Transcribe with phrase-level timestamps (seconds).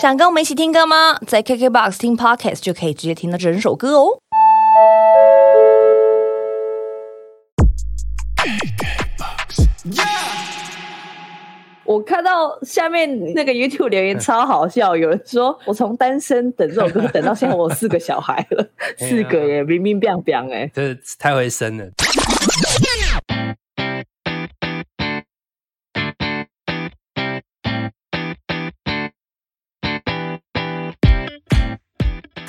[0.00, 1.18] 想跟我们一起听歌吗？
[1.26, 4.20] 在 KKBOX 听 Podcast 就可以直接听到整首歌哦。
[11.84, 18.64] 我看到下面那个 YouTube 留言超好笑，有人说我从单身等这首歌等到现在，我有四个小孩了，
[18.98, 21.84] 四个耶，冰冰冰冰哎，这太会生了。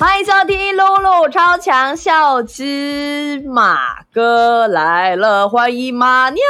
[0.00, 6.40] 欢迎收听露露超强笑之马哥来了，欢迎马妞。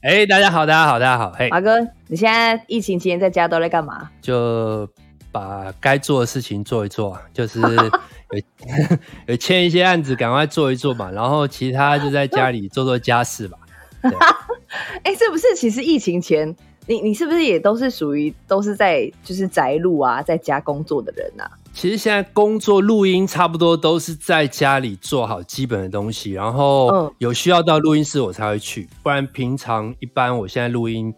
[0.00, 1.32] 哎，大家好，大家好，大家好。
[1.36, 4.08] 嘿，马哥，你现在疫情期间在家都在干嘛？
[4.22, 4.88] 就
[5.32, 7.68] 把该做的事情做一做，就是有
[9.26, 11.10] 有签一些案子，赶快做一做嘛。
[11.10, 13.58] 然后其他就在家里做做家事吧。
[15.02, 15.52] 哎，是不是？
[15.56, 16.54] 其实疫情前，
[16.86, 21.50] 你你是不是也都是属于都是在就是宅路啊，在家工作的人呐？
[21.74, 31.12] 其实现在工作录音差不多都是在家里做好基本的东西，然后有需要到录音室我才会去，不然平常一般我现在录音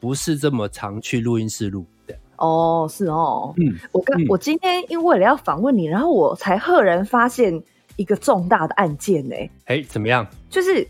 [0.00, 2.16] 不是这么常去录音室录的。
[2.36, 7.62] 哦，是哦，嗯，我刚我今天因为了要访问你，然后我才赫然发现
[7.96, 9.36] 一个重大的案件呢。
[9.66, 10.26] 哎，怎么样？
[10.48, 10.88] 就是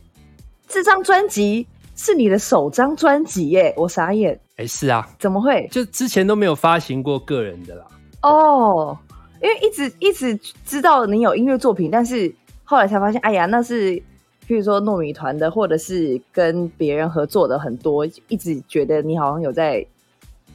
[0.69, 4.39] 这张专辑是你的首张专辑耶，我傻眼。
[4.57, 5.69] 哎，是啊，怎么会？
[5.73, 7.85] 就之前都没有发行过个人的啦。
[8.23, 8.97] 哦。
[9.41, 12.33] 因为一直一直知道你有音乐作品，但是
[12.65, 13.95] 后来才发现，哎呀，那是
[14.47, 19.87] 譬如说糯米团的，或者是跟别人合作的很多，一直觉得你好像有在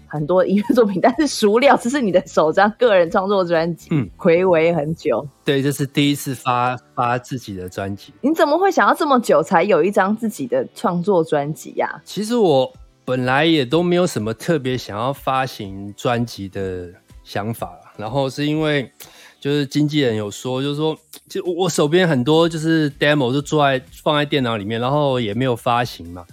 [0.07, 8.13] 很多音乐作品，但是熟料这是你的首张个人创作专辑，嗯，回违很久，对，这是第一次发发自己的专辑。
[8.21, 12.01] 你怎么会想要这么久才有一张自己的创作专辑呀？
[12.05, 12.71] 其实我
[13.03, 16.89] 本来也都没有什么特别想要发行专辑的
[17.23, 17.79] 想法。
[17.95, 18.91] 然后是因为，
[19.39, 20.97] 就是经纪人有说，就是说，
[21.29, 26.25] 就我手边很多就是 demo 就坐在放在电脑里面，然后也没有发行嘛。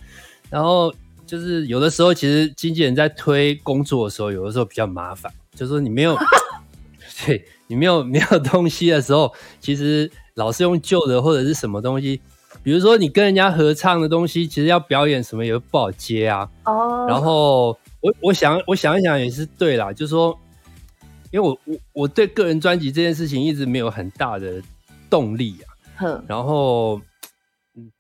[0.48, 0.92] 然后
[1.26, 6.16] 就是有的时候，其实经纪人在推工作的时候，有的时候比较麻烦，就是说你没有，
[7.26, 12.20] 对你没有没有东西的时候，其实老是用旧的或者是什么东西，
[12.62, 16.48] 比如说你跟人家合唱的东西，其实要表演什么也不好接啊。
[16.64, 17.06] 哦。
[17.08, 20.38] 然后我我想我想一想也是对啦，就是说。
[21.30, 24.62] 因为我我我对个人专辑这件事情一直没有很大的
[25.08, 25.56] 动力
[25.96, 27.00] 啊，然后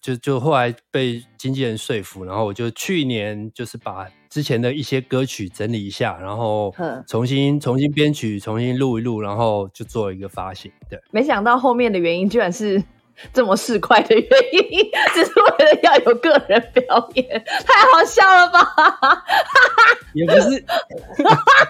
[0.00, 6.74] 就就后来被经纪人说服，然后我就去年就是把之前的一些歌曲整理一下，然后
[7.06, 10.70] 重新重新编曲，重新录一录，然后就做一个发行。
[10.88, 12.82] 对，没想到后面的原因居然是。
[13.32, 19.24] 这么市侩的原因，只是为了要有个人表演，太好笑了吧？
[20.14, 20.64] 也不是，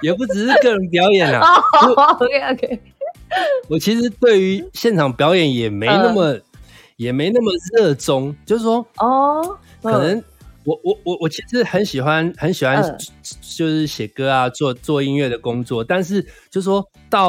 [0.02, 1.56] 也不只是个人表演啊。
[2.18, 2.80] OK OK，
[3.68, 6.38] 我其实对于现场表演也没那么，
[6.96, 8.34] 也没那么热衷。
[8.46, 10.22] 就是说，哦，可能
[10.64, 12.82] 我我我我其实很喜欢很喜欢，
[13.56, 15.82] 就是写歌啊，做做音乐的工作。
[15.84, 17.28] 但是，就是说到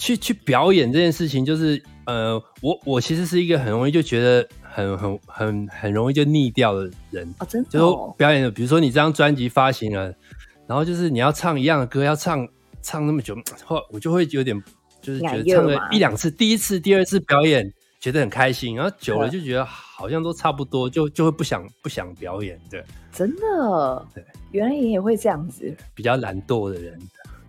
[0.00, 1.80] 去去表演这件事情，就是。
[2.06, 7.70] 呃，我我其实是一个很容易就觉得很很很很容易就腻掉的人啊，真的。
[7.70, 10.12] 就表演的，比如说你这张专辑发行了，
[10.66, 12.44] 然后就是你要唱一样的歌，要唱
[12.82, 14.60] 唱那么久，后我就会有点
[15.00, 22.58] 就是觉得唱了一两次，第一次、第二次表演觉得很开心，然后久了就觉得好像都差不多，就就会不想不想表演。
[22.68, 22.82] 对，
[23.12, 26.98] 真的，对，原来你也会这样子，比较懒惰的人。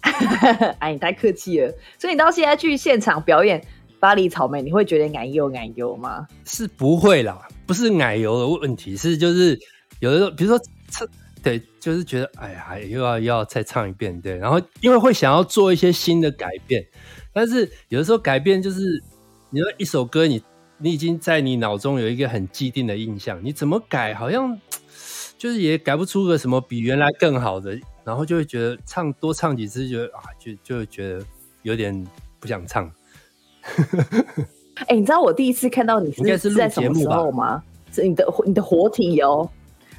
[0.79, 1.73] 哎，你太客气了。
[1.97, 3.63] 所以你到现在去现场表演。
[3.99, 6.27] 巴黎草莓，你会觉得奶油奶油吗？
[6.43, 9.55] 是不会啦，不是奶油的问题，是就是
[9.99, 11.07] 有的时候，比如说唱，
[11.43, 16.83] 对，就是觉得哎呀，又要要再唱一遍，对，然后因为会想要做一些新的改变，
[17.31, 18.79] 但是有的时候改变就是，
[19.51, 20.41] 你说一首歌，你
[20.79, 24.59] 你已经在你脑中有一个很既定的印象，你怎么改，好像
[25.37, 31.25] 就是也改不出个什么比原来更好的，然后就会觉得唱多唱几次，觉得啊，就就觉得
[31.63, 32.07] 有点
[32.39, 32.91] 不想唱。
[34.87, 36.23] 哎，你知道我第一次看到你是
[36.55, 37.63] 在什么时候吗？
[37.91, 39.47] 是你的你的活体哦，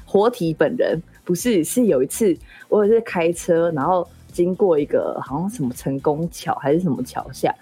[0.05, 2.35] 活体本人不是是有一次
[2.67, 7.53] 我是开车，然后经过一个好像什么成功桥还是什么桥下，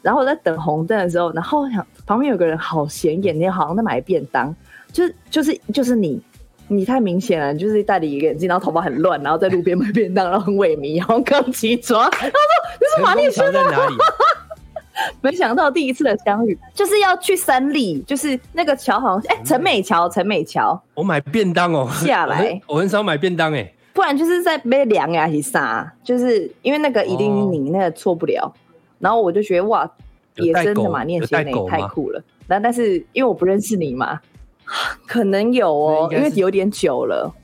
[0.00, 4.54] 然后我在等红灯的时候，然后想旁边有个人好显眼，你好像在买便当，
[4.92, 6.22] 就是就是就是你，
[6.76, 12.30] 你太明显了，就是戴了一个眼镜，然后头发很乱，然后在路边买便当，然后很萎靡，然后刚起床， 他说
[12.80, 13.94] 你是马丽轩在哪里？
[15.20, 20.80] 没想到第一次的相遇就是要去三立，就是那个桥好像哎，陈美桥，陈美桥。
[20.94, 23.72] 我买便当哦，下来，我很少买便当哎。
[23.94, 25.92] 不然就是在被凉呀，还是啥？
[26.04, 28.52] 就是因为那个一定你那个错不了。
[28.98, 29.90] 然后我就觉得哇，
[30.36, 32.22] 野生的马念先也太酷了。
[32.46, 34.20] 那但是因为我不认识你嘛，
[35.06, 37.34] 可能有哦，因为有点久了。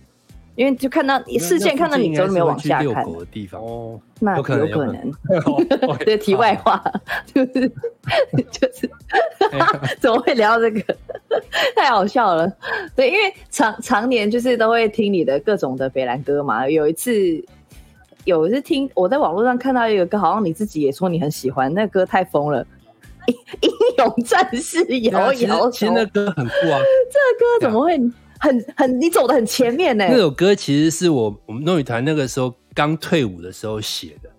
[0.57, 5.13] 因为就看到视线看到你，都没有往下看的地方哦，那有可能。
[6.01, 6.83] 对，题外话
[7.33, 7.69] 就是
[8.51, 8.91] 就是，
[10.01, 10.83] 怎么会聊这个？
[11.77, 12.53] 太好笑了。
[12.97, 16.69] 对，因为常常年就是都会听你的各种的北兰歌嘛。
[16.69, 17.13] 有一次，
[18.25, 22.65] 有一次听我在网络上看到一个歌，好像你自己也说你很喜欢，那歌太疯了，
[23.61, 25.69] 《英勇战士摇摇》。
[25.71, 26.81] 其实那歌很酷啊，
[27.13, 27.99] 这歌怎么会？
[28.41, 30.07] 很很，你走的很前面呢。
[30.09, 34.31] 那首歌其实是我我们诺语团那个时候刚退伍的时候写的，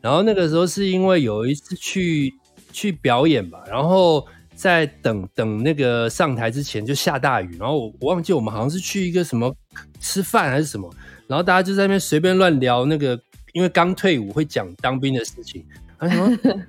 [0.00, 2.32] 然后那个时候是因为有一次去
[2.72, 9.54] 去表演吧，然后在等等那个上台之前就下大雨，然后我我忘记我们好像是去一个什么
[10.00, 10.90] 吃饭还是什么，
[11.26, 13.20] 然后大家就在那边随便乱聊那个，
[13.52, 15.62] 因为刚退伍会讲当兵的事情，
[16.08, 16.28] 他说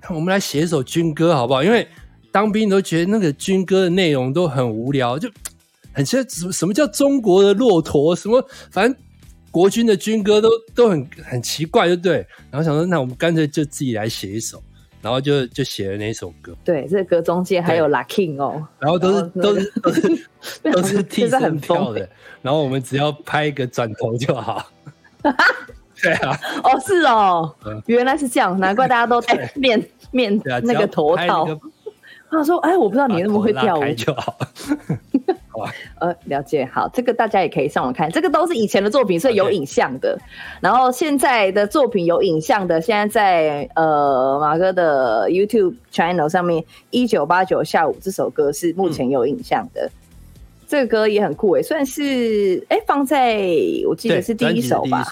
[0.15, 1.63] 我们来写一首军歌好不好？
[1.63, 1.87] 因为
[2.31, 5.29] 当兵都觉得那个军歌的内容都很无聊，就。
[5.95, 8.15] 很奇怪，什什么叫中国的骆驼？
[8.15, 8.99] 什么反正
[9.51, 12.25] 国军的军歌都都很很奇怪，就对。
[12.49, 14.59] 然后想说，那我们干脆就自己来写一首，
[15.03, 16.55] 然后就就写了那首歌。
[16.63, 20.27] 对，这歌中间还有 Lucky 哦，然后都是都是都是
[20.63, 22.09] 都是 替身跳的，
[22.41, 24.71] 然后我们只要拍一个转头就好。
[26.03, 27.55] 对啊，哦是哦，
[27.85, 31.47] 原来是这样，难怪大家都戴面面那个头套。
[32.29, 34.35] 他说：“哎，我不知道你那么会跳舞就好。
[36.01, 40.17] ”呃，了解好，这个大家也可以上网看，这个都是以前的作品，所以有影像的。
[40.59, 49.91] 然后现在的作品有影像的，现在在呃马哥的 YouTube channel 上面，一九八九下午这首歌是目前有影像的。
[50.73, 53.47] 这个歌也很酷诶，算是哎放在
[53.87, 55.07] 我记得是第一首吧。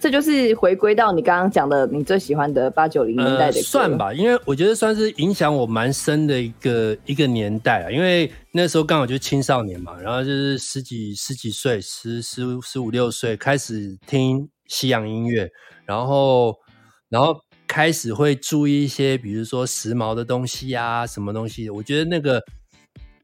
[0.00, 7.90] 这就是回归到你刚刚讲的你最喜欢的八九零年代的歌，算吧，因为我觉得算是影响我蛮深的一个一个年代啊。
[7.90, 15.46] 因为那时候刚好就是青少年嘛，然后就是十几十几岁，十十十五六岁开始听西洋音乐，
[15.84, 16.54] 然后
[17.10, 17.36] 然后
[17.68, 21.68] 开始会注意一些，比如说时髦的东西啊，什么东西。
[21.68, 22.42] 我觉得那个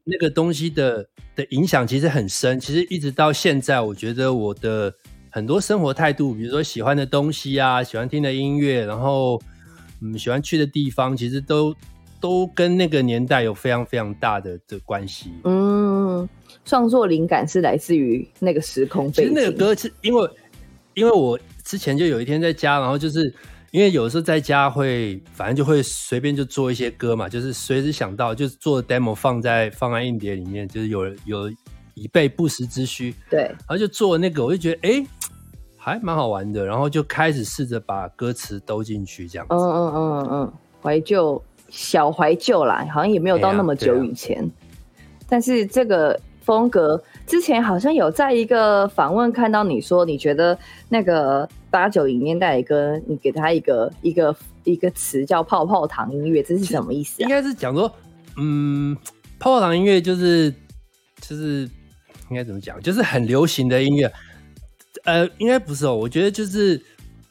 [0.03, 1.05] 那个东西的
[1.35, 4.93] 的影响其实很深，其实一直到现在，我觉得我的。
[5.31, 9.39] 很多生活态度，比如说喜欢的东西啊，喜欢听的音乐，然后
[10.01, 11.71] 嗯，喜欢去的地方，其实都
[12.19, 15.29] 都跟那个年代有非常非常大的的关系。
[15.43, 16.27] 嗯，
[16.65, 19.23] 创作灵感是来自于那个时空背景。
[19.23, 20.29] 其实那个歌是因为
[20.95, 23.31] 因为我之前就有一天在家，然后就是
[23.71, 31.51] 因为有时候在家会，反正就会随便就做一些歌嘛，就是随时想到就做 demo 放在放在硬碟里面，就是有有
[31.93, 33.13] 以备不时之需。
[33.29, 35.05] 对，然后就做那个，我就觉得哎。
[35.81, 39.47] 还蛮好玩的，然后就开始试着把歌词兜进去，这样。
[39.49, 44.45] 嗯嗯嗯嗯，怀旧小怀旧啦，好像也没有到那么久以前。
[45.29, 50.57] 但是这个风格，之前好像有在一个访问看到你说，你觉得
[50.89, 57.21] 那个八九零年代的歌，你给他一个一个一个词叫泡泡糖音乐，这是什么意思？
[57.21, 57.93] 应该是讲说，
[58.35, 58.97] 嗯，
[59.37, 60.51] 泡泡糖音乐就是
[61.21, 61.69] 就是
[62.31, 64.11] 应该怎么讲，就是很流行的音乐。
[65.03, 65.95] 呃，应该不是哦。
[65.95, 66.81] 我觉得就是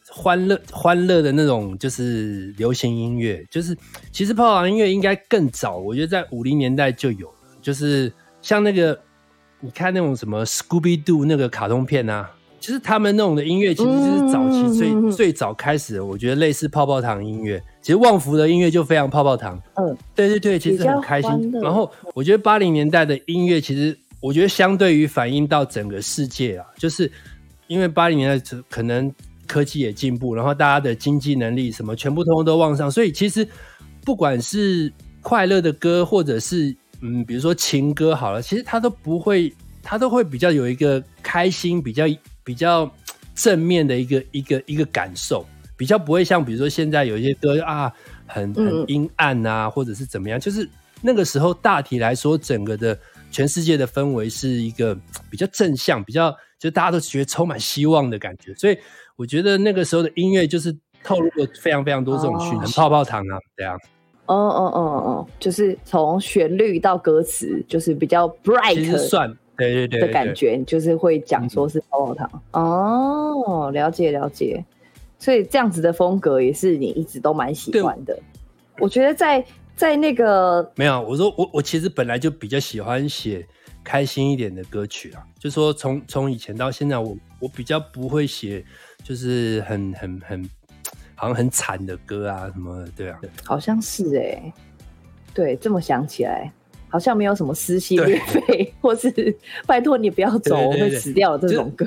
[0.09, 3.45] 欢乐、欢乐的那种，就是流行音乐。
[3.51, 3.77] 就是
[4.13, 7.35] 其实泡泡糖音乐应该更早，我觉得在五零年代就有了。
[7.61, 8.97] 就是像那个
[9.61, 16.05] 你看那种什么 Scooby Doo 那个卡通片啊，其实他们那种的音乐，其实就是早期最最早开始的。
[16.05, 19.61] 我觉得类似泡泡糖音乐，其实旺福的音乐就非常泡泡糖。
[19.75, 21.53] 嗯，对对对，其实很开心。
[21.61, 27.11] 然后我觉得八零年代的音乐，其实我觉得相对于反映到整个世界啊，就是。
[27.69, 29.13] 因为八零年代可能
[29.47, 33.47] 科技也进步，然后大家的经济能力什么全部通通都往上，所以其实
[34.07, 39.53] 不管是快乐的歌，或者是嗯，比如说情歌好了，其实他都不会，
[39.83, 42.05] 他都会比较有一个开心、比较
[42.45, 42.91] 比较
[43.35, 47.93] 正面的一个一个一个感受，比较不会像比如说现在有一些歌啊，
[48.27, 50.69] 很很阴暗啊，或者是怎么样，就是
[51.03, 52.99] 那个时候大体来说，整个的
[53.31, 54.99] 全世界的氛围是一个
[55.31, 56.37] 比较正向，比较。
[56.59, 58.77] 就大家都觉得充满希望的感觉，所以
[59.15, 63.79] 我觉得那个时候的音乐就是透露了非常非常多这种讯息，泡泡糖啊这样。
[64.29, 72.43] 哦哦哦哦，就是从旋律到歌词，就是比较 bright，算对对对的感觉，你就是会讲说是泡泡糖。
[72.53, 74.65] 哦，了解了解，
[75.19, 78.19] 所以这样子的风格也是你一直都蛮喜欢的。
[78.79, 79.45] 我觉得在
[79.75, 83.47] 在那个没有，我说我我其实本来就比较喜欢写。
[83.85, 85.25] 开心一点的歌曲啊。
[85.39, 88.63] 就说从从以前到现在，我我比较不会写，
[89.03, 90.51] 就是很很很
[91.19, 94.53] 好像很惨的歌啊什么的，对啊，好像是哎，
[95.35, 96.51] 对，这么想起来。
[96.91, 99.13] 好像没有什么撕心裂肺，或是
[99.67, 101.87] 拜托你不要走，我会死掉这种歌，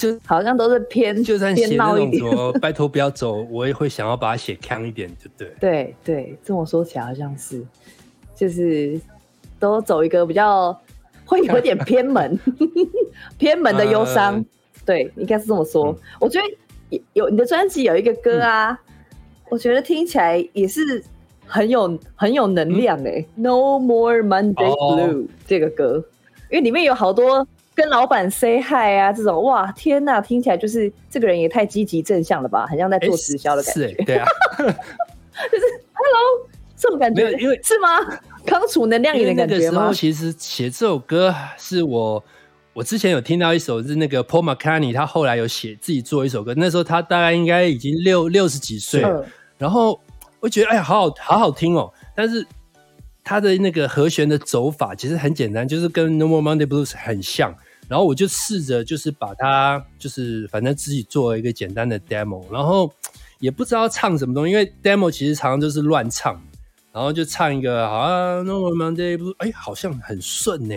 [0.00, 5.54] 就 好像都是偏就算写那种说拜托不要走，我也会想要把它写强一点，就对。
[5.60, 7.64] 对对，这么说起来好像是，
[8.34, 9.00] 就是
[9.60, 10.76] 都走一个比较
[11.24, 12.36] 会有点偏门，
[13.38, 14.44] 偏门的忧伤。
[14.84, 15.96] 对，应该是这么说。
[16.18, 16.46] 我觉得
[17.12, 18.78] 有你的专辑有一个歌啊，
[19.48, 21.02] 我觉得听起来也是。
[21.52, 25.96] 很有很有能量哎，No More Monday Blue 这个歌，
[26.48, 27.44] 因为里面有好多
[27.74, 33.88] 跟老板 say hi 啊这种，哇天呐，听起来就是这个人也太积极正向了吧，很像在做直销的感觉。
[34.04, 34.24] 对啊，
[34.58, 37.98] 就是 Hello 这种感觉，因为是吗？
[38.46, 39.80] 康储能量的感觉吗？
[39.82, 42.22] 时候其实写这首歌是我，
[42.72, 49.04] 我之前有听到一首是那个 Paul McCartney，他后来有写自己做一首歌，那时候他大概应该已经六六十几岁，
[49.58, 50.00] 然后。
[50.42, 51.92] 我觉得哎呀，好好好好听哦！
[52.16, 52.46] 但是
[53.22, 57.54] 他的那个和弦的走法其实很简单，就是跟《No More Monday Blues》很像。
[57.86, 62.90] 然后我就试着就是把它就是反正自己做了一个简单的 demo，然后
[63.38, 66.40] 也不知道唱什么东西，因为 demo 其实常常就是乱唱，
[66.90, 70.74] 然后就唱一个好像《No More Monday Blues》，哎，好像很顺呢。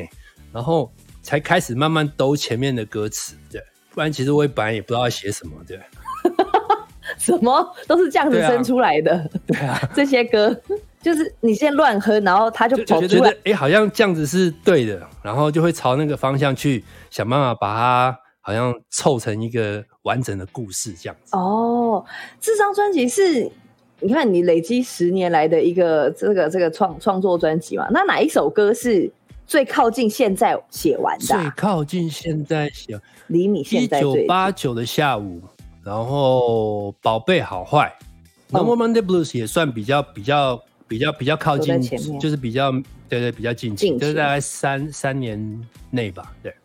[0.51, 0.91] 然后
[1.23, 3.59] 才开始慢慢兜前面的歌词，对，
[3.95, 5.79] 不然其实我本来也不知道要写什么，对。
[7.17, 10.55] 什么都是这样子生出来的，对啊， 这些歌
[11.01, 21.35] 就是你先乱哼，然后他就跑出来，哎，好像这样子是对的，然后就会朝那个方向去想办法把它好像凑成一个完整的故事这样子。
[21.35, 22.03] 哦，
[22.39, 23.51] 这张专辑是
[23.99, 27.85] 你看你累积十年来的一个这个这个创创作专辑嘛？
[27.91, 29.11] 那哪一首歌是
[29.45, 31.25] 最靠近现在写完的？
[31.25, 35.41] 最靠近现在写，离你现在一九八九的下午。
[35.83, 37.93] 然后宝贝好坏
[38.49, 41.81] ，No More Monday Blues 也算比较比较比较比较靠近，
[42.19, 42.71] 就是比较
[43.09, 46.55] 对对比较近期，就是大概三三年内吧，对。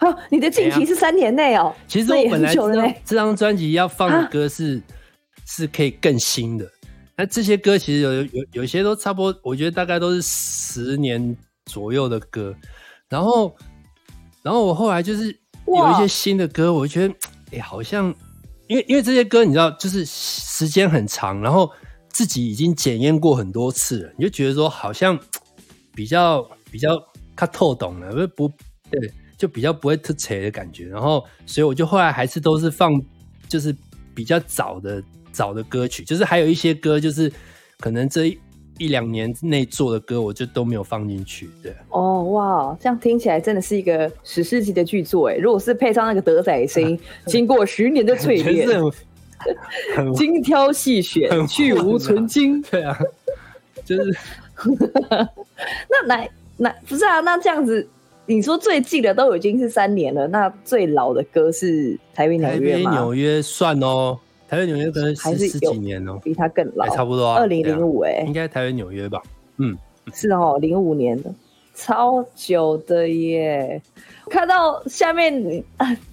[0.00, 1.74] 哦，你的近期是三年内哦。
[1.86, 2.54] 其实我本来
[3.06, 4.82] 这张专辑要放的歌是
[5.46, 6.70] 是可以更新的，
[7.16, 11.34] 那这些歌其实有有有些都差不多，我觉得大概都是十年
[11.68, 12.52] 左右的歌。
[13.08, 13.54] 然后
[14.42, 15.26] 然后我后来就是
[15.66, 17.14] 有一些新的歌，我觉得
[17.52, 18.12] 哎好像。
[18.66, 21.72] 因为因为这些歌你知道，就是时间很长，然后
[22.10, 25.18] 自己已经检验过很多次了，你就觉得说好像
[25.94, 26.90] 比较比较
[27.34, 28.54] 看透懂了，不不
[28.90, 30.86] 对，就比较不会特扯的感觉。
[30.86, 32.92] 然后，所以我就后来还是都是放，
[33.48, 33.74] 就是
[34.14, 37.32] 比较早的早的歌曲，就是还有一些歌，就是
[37.78, 38.38] 可能这一。
[38.78, 41.50] 一两年内做的歌，我就都没有放进去。
[41.62, 45.36] 对，哦，哇，这样听起来真的是一个史诗级的巨作哎！
[45.36, 48.80] 如果是配上那个德仔声音， 经过十年的淬炼，
[50.14, 52.62] 精挑细选，去无存精。
[52.62, 52.98] 对啊，
[53.84, 54.16] 就是。
[55.88, 57.20] 那来，那不是啊？
[57.20, 57.88] 那这样子，
[58.26, 62.90] 你说最近的都已经是三年了，那最老的歌是台北纽约吗？
[62.92, 64.18] 纽约算哦。
[64.48, 69.22] 台北纽约可能十十几年哦，比他更老，差不多啊二零零五哎，应该台北纽约吧？
[69.58, 69.76] 嗯，
[70.14, 71.30] 是哦，零五年的，
[71.74, 73.80] 超久的耶！
[74.30, 75.62] 看到下面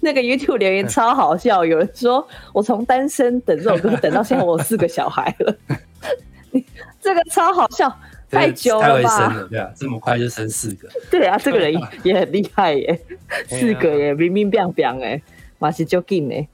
[0.00, 5.56] 那个 YouTube 留言超好笑，有人说我从单身等这首歌 等到现在，我有四个小孩了，
[7.00, 7.90] 这个超好笑，
[8.30, 9.46] 太久了吧？
[9.48, 10.88] 对啊，这么快就生四个？
[11.10, 13.00] 对啊，这个人也很厉害耶，
[13.48, 15.22] 四个耶，冰冰冰冰哎，
[15.58, 16.46] 马是就紧哎。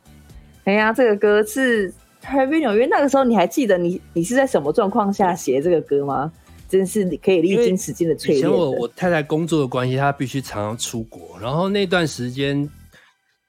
[0.64, 1.90] 哎呀，这个歌是
[2.21, 2.87] 《台北纽约》。
[2.88, 6.33] 那个时候你还记得你你是在什么状况下写这个歌吗？
[6.69, 8.38] 真是你可以历经时间的淬炼。
[8.38, 11.37] 以前我我太太工作的关系，她必须常常出国。
[11.40, 12.66] 然后那段时间，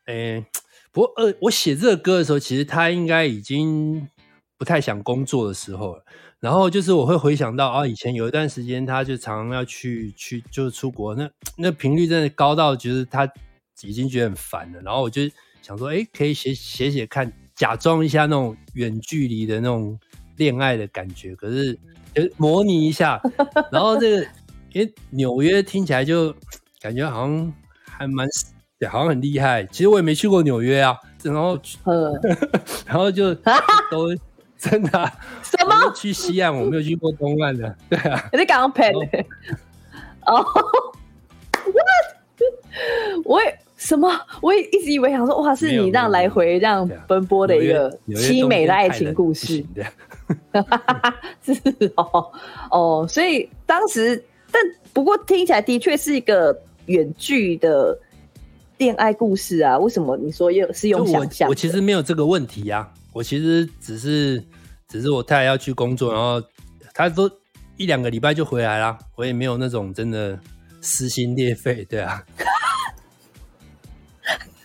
[0.06, 0.44] 哎，
[0.92, 4.08] 不过呃，我写这个歌的时候，其实她应该已经
[4.58, 6.04] 不太想工作的时候了。
[6.40, 13.32] 然后就是我会回想到啊，以前有一段时间，她就常常要去去就是出国，那那频率真的高到就是她
[13.84, 14.82] 已经觉得很烦了。
[14.82, 15.22] 然后我就。
[15.64, 19.98] 想说，哎，可以写写写看，假装一下那种远距离的那种
[20.36, 21.74] 恋爱的感觉，可是
[22.14, 23.18] 就模拟一下。
[23.72, 24.28] 然后这个，
[24.74, 26.36] 因为纽约听起来就
[26.82, 27.54] 感觉好像
[27.86, 28.28] 还蛮，
[28.90, 29.64] 好像很厉害。
[29.68, 31.58] 其实我也没去过纽约啊，然后，
[32.86, 33.34] 然后就
[33.90, 34.14] 都
[34.58, 35.12] 真的
[35.44, 39.00] 什么去西岸，我没有去过东岸的，对啊，你刚刚拍的
[40.26, 40.44] 哦
[41.64, 43.24] ，what？
[43.24, 43.63] 我也。
[43.84, 44.10] 什么？
[44.42, 49.64] 我也一直以为想说，哇，是你这样来回这样奔波的一个凄美的爱情故事。
[51.44, 51.54] 是
[51.96, 52.32] 哦
[52.72, 54.62] 哦，所以当时，但
[54.94, 57.98] 不过听起来的确是一个远距的
[58.78, 59.78] 恋爱故事啊？
[59.78, 61.50] 为什么你说又是用想象？
[61.50, 64.42] 我其实没有这个问题呀，我其实只是
[64.88, 66.42] 只是我太太要去工作，然后
[66.94, 67.30] 她都
[67.76, 70.40] 一两个礼拜就回来啦，我也没有那种真的
[70.80, 72.24] 撕心裂肺，对啊。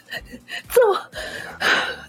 [0.73, 0.81] 这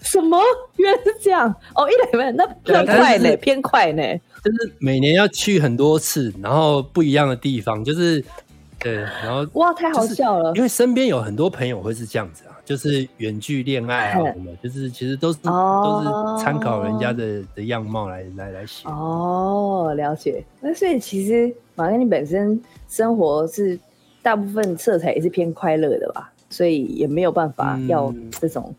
[0.02, 0.38] 什么？
[0.76, 1.88] 原来是这样哦！
[1.88, 4.02] 一两万那那快呢，偏快呢。
[4.42, 8.24] 就是每年要去很多次，然后不一样的地方，就是
[8.78, 10.52] 对，然后哇，太好笑了。
[10.56, 18.88] 因为身边有很多朋友会是这样子啊，就是远距恋爱啊什么，就是其实都是都是参考人家的的样貌来来来写。
[18.88, 20.42] 哦，了解。
[20.60, 23.78] 那所以其实马根你本身生活是
[24.22, 26.32] 大部分色彩也是偏快乐的吧？
[26.50, 28.74] 所以也没有办法要这种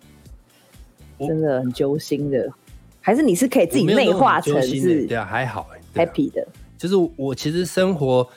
[1.17, 2.51] 真的很揪心的，
[2.99, 5.07] 还是你是可以自己内化成是？
[5.07, 6.47] 对啊，还好，happy 的。
[6.77, 8.27] 就是我其实生活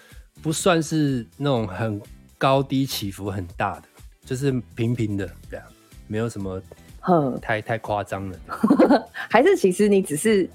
[0.43, 2.01] 不算是那种很
[2.37, 3.83] 高低起伏很大的，
[4.25, 5.67] 就是平平的，对啊，
[6.07, 6.63] 没有什么
[7.41, 8.39] 太太夸张了。
[9.31, 10.49] 还是其实你只是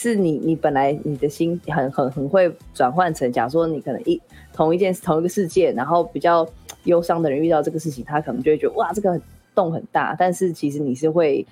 [0.00, 4.20] 是你你本来你的心很很很会转换成，假如说你可能一
[4.52, 6.48] 同一件同一个事件，然后比较。
[6.84, 9.20] 忧伤的人遇到这个事情，他可能就会觉得哇，这个
[9.54, 10.16] 洞很大。
[10.18, 11.46] 但是其实你是会，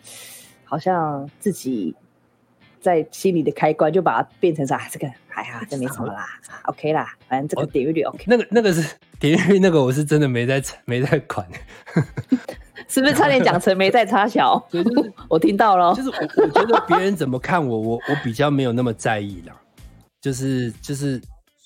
[0.64, 1.94] 好像自己
[2.80, 4.88] 在心里的开关就把它变成啥？
[4.90, 6.26] 这个哎呀，这没什么啦
[6.64, 8.24] ，OK 啦，反正这个点阅率 OK。
[8.26, 11.46] 那个那个是点阅率，那个我是真的没在没在管，
[12.90, 14.59] 是不是差点讲成没在插小？
[14.73, 19.54] 就是 我听到了，就是我我觉得别人怎么看我，我我比较没有那么在意啦。
[20.21, 21.21] 就是就是。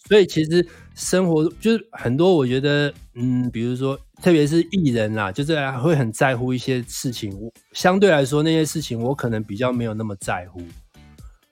[0.08, 7.32] 所以其实生活就是很多，我觉得，嗯，比如说，特别是艺人啦，就是会很在乎一些事情。
[7.40, 10.60] 我相对来说，那些事情我可能比较没有那么在乎。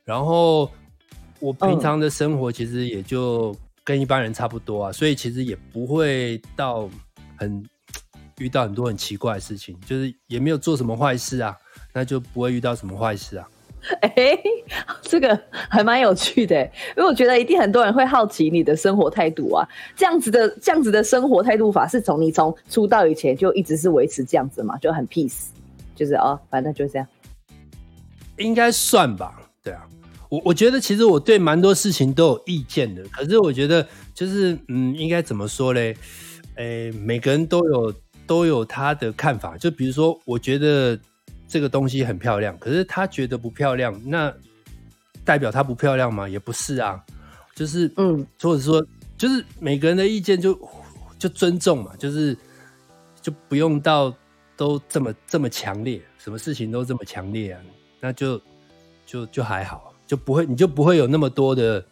[0.04, 0.68] 然后
[1.38, 6.90] 我平常的生活其实也就跟一般人差不多啊，所以其实也不会到
[7.36, 7.64] 很
[8.40, 11.56] 遇到很多很奇怪的事情，就是也没有做什么坏事啊，
[11.92, 13.48] 那就不会遇到什么坏事啊。
[14.02, 14.38] 哎，
[15.00, 16.62] 这个还蛮有趣的，
[16.96, 19.66] 因为我觉得一定很多人会好奇你的生活态度啊。
[19.96, 24.76] 这样子的这样子的生活态度法，是从你从出道以前就一直是维持这样子嘛？
[24.78, 25.46] 就很 peace，
[25.94, 27.08] 就是哦，反正就这样。
[28.36, 29.86] 应该算吧，对啊。
[30.28, 35.96] 我我觉得其实我对蛮多事情都有意见的，可是我觉得就是嗯，应该怎么说嘞？
[36.56, 37.92] 哎，每个人都有
[38.30, 39.58] 都有他的看法。
[39.58, 40.96] 就比如说，我觉得。
[41.52, 44.32] 这个东西很漂亮，可是他觉得不漂亮，那
[45.24, 46.28] 代表他不漂亮吗？
[46.28, 47.04] 也不是啊，
[47.56, 48.80] 就是嗯，或者说
[49.18, 50.56] 就是每个人的意见就
[51.18, 52.38] 就尊重嘛，就是
[53.20, 54.14] 就不用到
[54.56, 57.60] 都这么这么强烈，什么事情都这么强烈啊，
[57.98, 58.40] 那就
[59.04, 61.84] 就就还好，就不会你就不会有那么多的，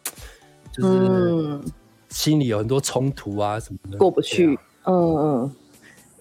[0.71, 1.59] 就是
[2.07, 5.55] 心里有很多冲突啊什么的过不去，嗯嗯。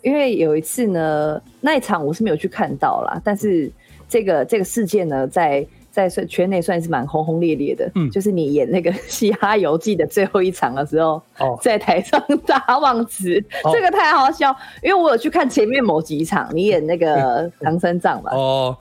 [0.02, 3.70] 因为有一次呢，那一场我是没有去看到啦，但是
[4.08, 7.90] 这个这个事件呢，在在圈内算是蛮轰轰烈烈的。
[7.96, 11.20] 嗯，就是你演那个《嘻哈游记》的最后一场的时候，
[11.60, 14.54] 在台上打忘词，这个太好笑。
[14.82, 18.30] 因为我有去看前面某几场，你演那个唐三藏嘛。
[18.32, 18.76] 哦，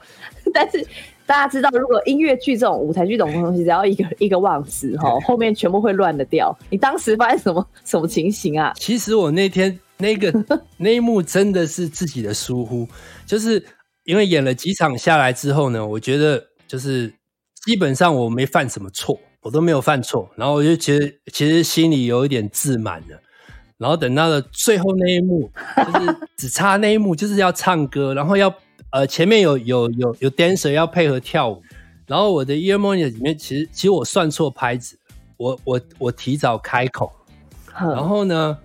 [0.53, 0.86] 但是
[1.25, 6.56] 大家知道，如果音乐剧这种舞台剧这种东西，只要一个一个忘词哈，后面全部会乱的掉。
[6.69, 8.71] 你当时发生什么什么情形啊？
[8.75, 9.80] 其实我那天。
[9.98, 10.32] 那个
[10.78, 12.88] 那一幕真的是自己的疏忽，
[13.26, 13.66] 就是
[14.04, 17.14] 因为演了几场下来之后呢，我觉得就是
[17.66, 23.20] 基本上我没犯什么错，我都没有犯错，然后我就觉得其实心里有一点自满了。
[23.78, 28.54] 然后等到了最后那一幕，就是只差那一幕，就是要唱歌，然后要
[28.92, 31.62] 呃前面有有有有 dancer 要配合跳舞，
[32.08, 34.98] 然后我的 ear monitor 里面其实其实我算错拍子，
[35.38, 37.12] 我我我提早开口，
[37.74, 38.58] 然后呢？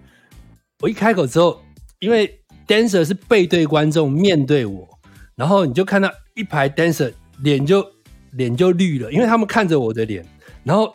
[0.83, 1.62] 我一开口之后，
[2.01, 4.88] 因为 dancer 是背对观众面对我，
[5.37, 7.88] 然后你就看到一排 dancer 脸就
[8.33, 10.27] 脸就绿了，因为他们看着我的脸，
[10.64, 10.92] 然后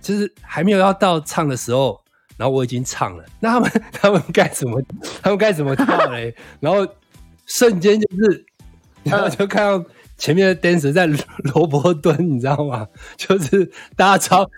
[0.00, 2.00] 就是还没有要到唱的时候，
[2.36, 4.80] 然后我已经唱了，那他们 他们该怎么
[5.20, 6.32] 他们该怎么跳嘞？
[6.60, 6.86] 然后
[7.46, 8.46] 瞬间就是，
[9.02, 9.84] 然后就看到
[10.16, 11.04] 前面的 dancer 在
[11.52, 12.86] 萝卜蹲，你知道吗？
[13.16, 14.48] 就是大家超。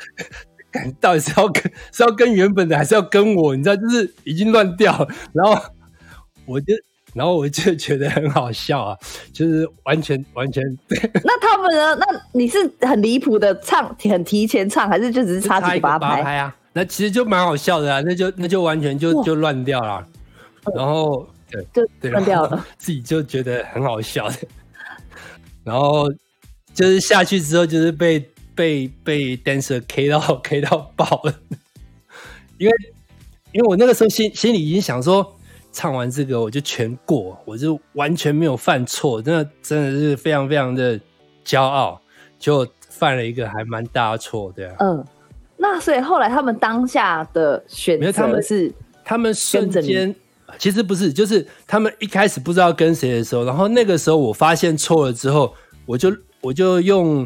[1.01, 1.62] 到底是要跟
[1.93, 3.55] 是要跟原本的，还是要跟我？
[3.55, 5.09] 你知道，就是已经乱掉了。
[5.33, 5.61] 然后
[6.47, 6.75] 我就，
[7.14, 8.97] 然后我就觉得很好笑啊，
[9.33, 10.62] 就是完全完全。
[11.25, 11.95] 那他们呢？
[11.97, 16.55] 那你是很离谱的唱，很提前唱，还是就只是插几八拍啊？
[16.73, 20.07] 那其实就蛮好笑的啊，那就那就完全就就乱掉了。
[20.75, 21.67] 然后对，
[22.01, 24.37] 就乱掉了，自己就觉得很好笑的。
[25.64, 26.11] 然后
[26.75, 28.29] 就是下去之后，就是被。
[28.59, 31.33] 被被 dancer K 到 K 到爆了，
[32.59, 32.75] 因为
[33.53, 35.38] 因为我那个时候心心里已经想说，
[35.71, 40.99] 唱完这个我就全过，我就完全没有犯错，真的真的是非常非常的
[41.44, 42.01] 骄傲，
[42.37, 44.75] 就犯了一个还蛮大的错，对啊。
[44.81, 45.05] 嗯，
[45.57, 48.73] 那所以后来他们当下的选择，他们是
[49.05, 50.12] 他们瞬间，
[50.59, 55.55] 其实不是，就是他们一开始不知道跟谁的时候，然后那个时候我发现错了之后，
[55.87, 57.25] 我就我就用，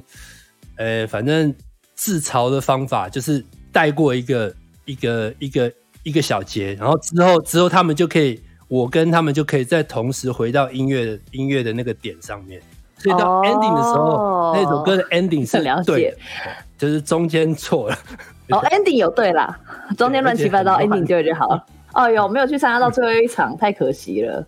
[0.82, 1.54] 呃，反正
[1.94, 5.72] 自嘲的方法，就是带过一个一个一个。
[6.04, 12.60] 一个小节，然后之后之后他们就可以，我跟他们就可以再同时回到音乐音乐的那个点上面，
[12.98, 16.12] 所以到 ending 的时候，那首歌的 ending 是对，
[16.76, 17.96] 就是中间错了。
[18.48, 19.56] 哦，ending 有对啦，
[19.96, 21.64] 中间乱七八糟，ending 对就好了。
[21.94, 24.44] 哦哟，没有去参加到最后一场，太可惜了，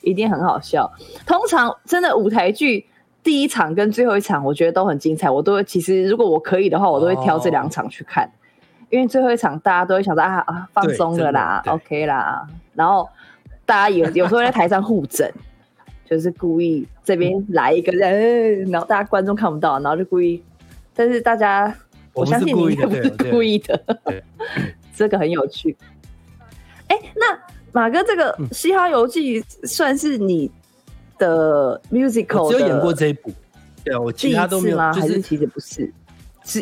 [0.00, 0.90] 一定很好笑。
[1.26, 2.86] 通常真的舞台剧
[3.26, 5.28] 第一场跟最后一场，我觉得都很精彩。
[5.28, 8.30] 我都其实如果我可以的话，我都会挑这两场去看。
[8.88, 13.08] 因为最后一场大家都会想到啊啊放松了啦，OK 啦，然后
[13.64, 15.28] 大家有有时候在台上互整，
[16.08, 20.40] 就是故意这边来一个人，然后大家观众看不到，然后就故意，
[20.94, 21.74] 但是大家
[22.12, 23.82] 我相信你也不是故意的，
[24.94, 25.76] 这个很有趣。
[26.86, 27.36] 哎，那
[27.72, 30.48] 马哥这个《嘻哈游记》算是你
[31.18, 33.32] 的 musical，只有演过这一部，
[33.84, 35.92] 对我其他都没有，还是其实不是。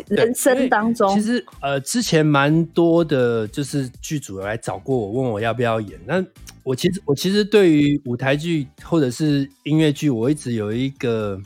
[0.07, 5.99] 人生当中，其实呃，之前蛮多的，就是剧组来找过我，问我要不要演。
[6.07, 6.25] 那
[6.63, 11.39] 我其实我其实对于舞台剧或者是音乐剧，我一直有一个，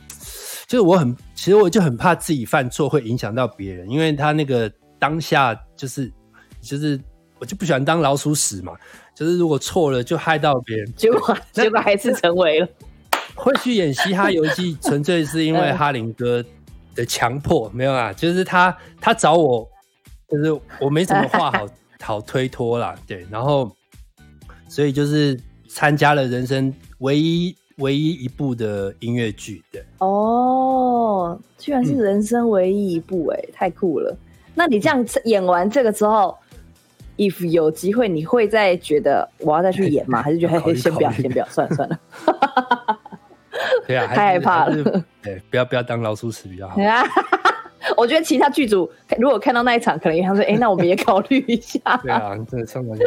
[0.67, 6.09] 就是我很其实我就很怕自己犯错会影响到别人，因为他那个当下就是
[6.61, 6.97] 就是
[7.39, 8.71] 我就不喜欢当老鼠屎嘛，
[9.13, 12.67] 就是如果错了就害到别人，结果结果还是成为了。
[13.39, 16.43] 会去演《嘻哈游记》，纯粹是因为 哈林哥。
[16.95, 19.65] 的强迫没有啊，就是他他找我，
[20.27, 21.67] 就是我没什么话好
[22.01, 23.71] 好推脱啦， 对，然后
[24.67, 29.81] 所以就是参加了人生唯一唯一一部的音乐剧，对。
[29.99, 34.17] 哦，居然是人生唯一一部，哎，太酷了！
[34.53, 36.35] 那你这样演完这个之后
[37.15, 40.21] ，if 有机会，你会再觉得我要再去演吗？
[40.21, 41.99] 还是觉得先不要，先不要，算了算了。
[43.89, 45.03] 对啊， 太害怕了。
[45.23, 46.75] 对，不要不要当老鼠屎比较好。
[47.97, 52.99] 我觉得其他剧组如果看到那一场，可能也想说：“哎，那我们也 考虑一下。”对啊，真的上完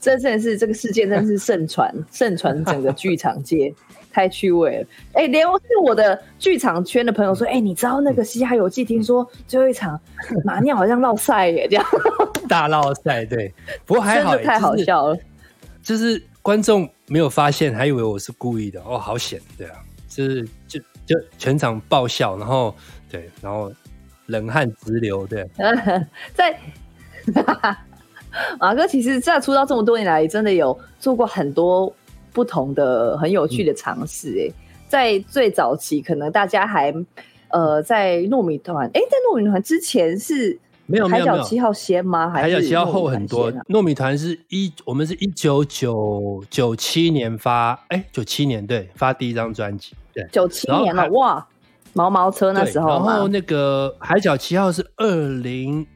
[0.00, 3.72] 这真的是这个世界，真的是盛传盛传整个剧场界，
[4.10, 4.86] 太趣味了。
[5.12, 8.84] 哎，连是我的剧场圈的朋友说：“哎，你知道那个《西哈游记》？
[8.88, 10.00] 听说最后一场
[10.44, 11.86] 马尿好像落赛耶，这样
[12.48, 13.54] 大落赛。”对，
[13.86, 15.16] 不过还好，太好笑了。
[15.82, 18.82] 就是观众没有发现，还以为我是故意的。
[18.82, 19.38] 哦，好险！
[19.56, 19.76] 对啊。
[20.10, 22.74] 是就就全场爆笑，然后
[23.10, 23.72] 对，然后
[24.26, 25.48] 冷汗直流，对。
[26.34, 26.58] 在
[28.58, 31.90] 马哥其实，在出道这么多年来，真的有做过很多
[32.32, 34.36] 不同的很有趣的尝试。
[34.38, 34.52] 哎，
[34.88, 36.92] 在最早期，可能大家还
[37.48, 40.58] 呃，在糯米团，哎，在糯米团之前是。
[40.90, 42.28] 没有海角七号先吗？
[42.28, 43.52] 海角七号后很多。
[43.68, 51.46] 糯米团是一，我们是一九九九七年发，哎，九七年对，发第一张专辑，对，九七年了，哇，
[51.92, 52.88] 毛毛车那时候。
[52.88, 55.86] 然后那个海角七号是二零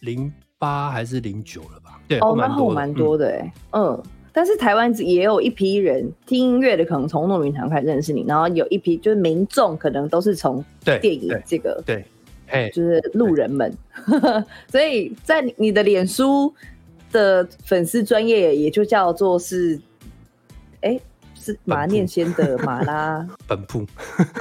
[0.00, 2.00] 零八还是零九了吧？
[2.06, 4.00] 对，哦，蛮后蛮多的哎，嗯，
[4.32, 12.06] 但是台湾也有一批人听音乐的，可能从糯米团开始认识你，然后有一批就是民众，可能都是从电影这个对。
[12.72, 13.72] 就是路人们，
[14.70, 16.54] 所以在你的脸书
[17.12, 19.78] 的粉丝专业也就叫做是，
[20.80, 20.98] 哎，
[21.34, 23.86] 是马念先的马拉 本铺，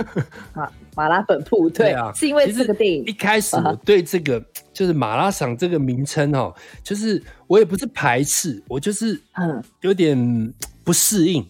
[0.53, 4.43] 马马拉本铺，对啊，是因为这个电影一开始我对这个
[4.73, 9.63] 就是马拉赏这个名称哦，就是我也不是排斥，我就是嗯。
[9.81, 11.45] 有点不适应，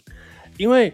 [0.57, 0.93] 因为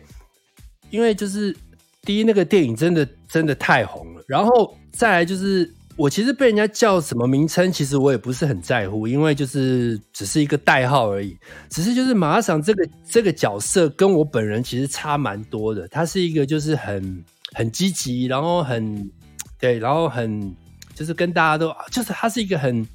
[0.89, 1.55] 因为就是
[2.01, 4.75] 第一那个电影真的真的太红了，然后。
[4.93, 11.35] 再来就是，我其实被人家叫什么名称，其实我也不是很在乎，因为就是只是一个代号而已。
[11.69, 15.87] 只是就是马场这个这个角色跟我本人其实差蛮多的。
[15.87, 19.11] 他是一个就是很很积极，然后很
[19.59, 20.55] 对，然后很
[20.93, 22.87] 就是跟大家都就是他是一个很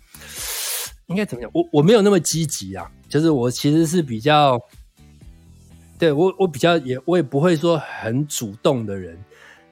[1.09, 1.51] 应该怎么讲？
[1.53, 4.57] 我我没有那么积极啊，就是我其实是比较
[5.99, 9.19] 对我我比较也我也不会说很主动的人。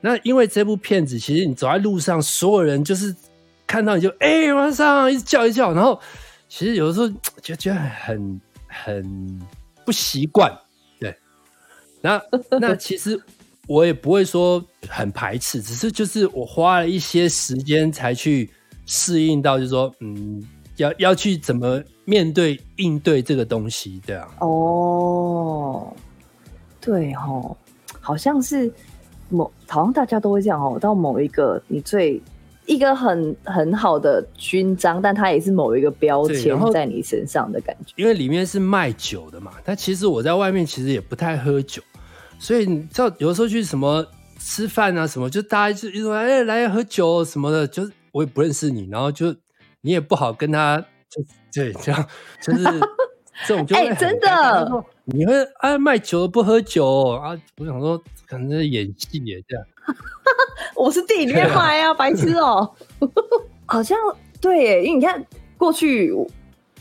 [0.06, 3.12] 那因为这部片子，其实你走在路上，所有人就是
[3.66, 6.00] 看到你就哎，往上一直叫一叫，然后
[6.48, 7.08] 其实有的时候
[7.42, 9.40] 就觉得很很
[9.84, 10.56] 不习惯，
[11.00, 11.12] 对。
[12.00, 12.22] 那
[12.60, 13.20] 那其实
[13.66, 18.48] 我也不会说很排斥，只是就是我花了一些时间才去
[18.86, 20.40] 适应到，就是说，嗯，
[20.76, 24.28] 要要去怎么面对应对这个东西，对啊。
[24.38, 25.92] 哦，
[26.80, 27.56] 对哦，
[28.00, 28.72] 好像是
[29.28, 30.78] 某，好像大家都会这样哦。
[30.78, 32.20] 到某一个你最
[32.66, 37.92] 一个很很好的勋章，但它也是某一个标签在你身上的感觉。
[37.96, 41.82] 因为里面是卖酒的嘛，但其实我在外面其实也不太喝酒，
[42.38, 44.04] 所以你知道有时候去什么
[44.38, 49.34] 吃饭啊什么，就大家就一说哎来喝酒什么的，就是我也不认识你，然后就
[49.80, 50.84] 你也不好跟他。
[51.08, 51.22] 就
[51.54, 52.04] 对， 这样
[52.42, 52.64] 就是
[53.46, 57.30] 这种，就哎，真的，你会啊卖酒不喝酒啊？
[57.58, 59.64] 我想说，可能是演戏也这样。
[60.74, 62.70] 我是电影里面卖啊，白痴哦。
[63.66, 63.96] 好像
[64.40, 65.24] 对，因为你看
[65.56, 66.12] 过去，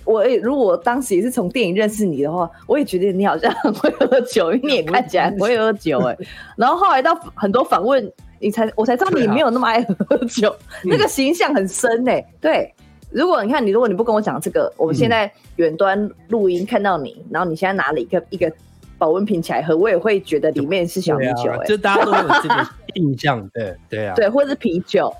[0.03, 6.17] 我也如果当时也是从电影认识你的话，我也觉得你好像很会喝酒，因为你也看起来很会喝酒哎。
[6.57, 12.73] 然后后来到很多访问，你才我才知道你没有那么爱喝酒，那个形象很深哎，对。
[13.11, 18.51] 如果你看你，如果你不跟我讲这个，我们现在远端录音看到你，然后你现在拿了一个一个
[18.97, 25.13] 保温瓶起来喝，我也会觉得里面是小米酒，哎，就大家都有这个印象，对对啊，对，或者是啤酒。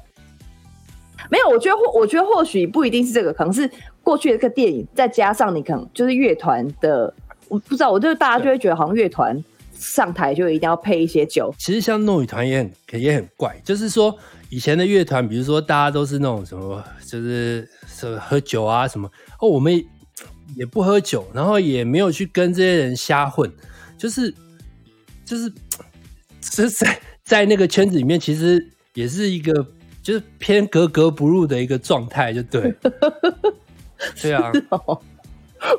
[1.30, 3.70] 没有，我觉得或我觉得或许不一定是这个，可能是
[4.04, 7.14] 过去的这个电影，再加上你可能就是乐团的，
[7.48, 11.54] 我不知道，我就大家就会觉得好像乐团上台就一定要配一些酒。
[11.58, 14.16] 其实像诺语团也很也很怪，就是说
[14.50, 17.68] 以前的乐团，比如说大家都是那种什么，就是。
[17.88, 19.10] 是喝酒啊什么
[19.40, 19.74] 哦，我们
[20.56, 23.52] 也不喝酒，然后也没有去跟这些人瞎混，
[23.98, 24.34] 就是
[25.26, 25.52] 就是
[26.42, 29.66] 是在在那个圈子里面，其实也是一个
[30.04, 32.74] 就是偏格格不入的一个状态，就对，
[34.22, 34.52] 对啊，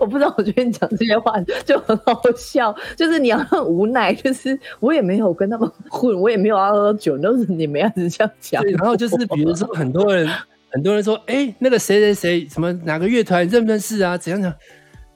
[0.01, 10.29] 我不知道，我觉得你讲这些话就很好笑，就是你要很无奈，就是我也没有跟他们混，我也没有要喝酒，都是你们样子这样讲，然后就是比如说很多人。
[10.77, 14.19] 很多人说：“哎，那个谁谁谁，什么哪个乐团认不认识啊？
[14.19, 14.53] 怎样讲？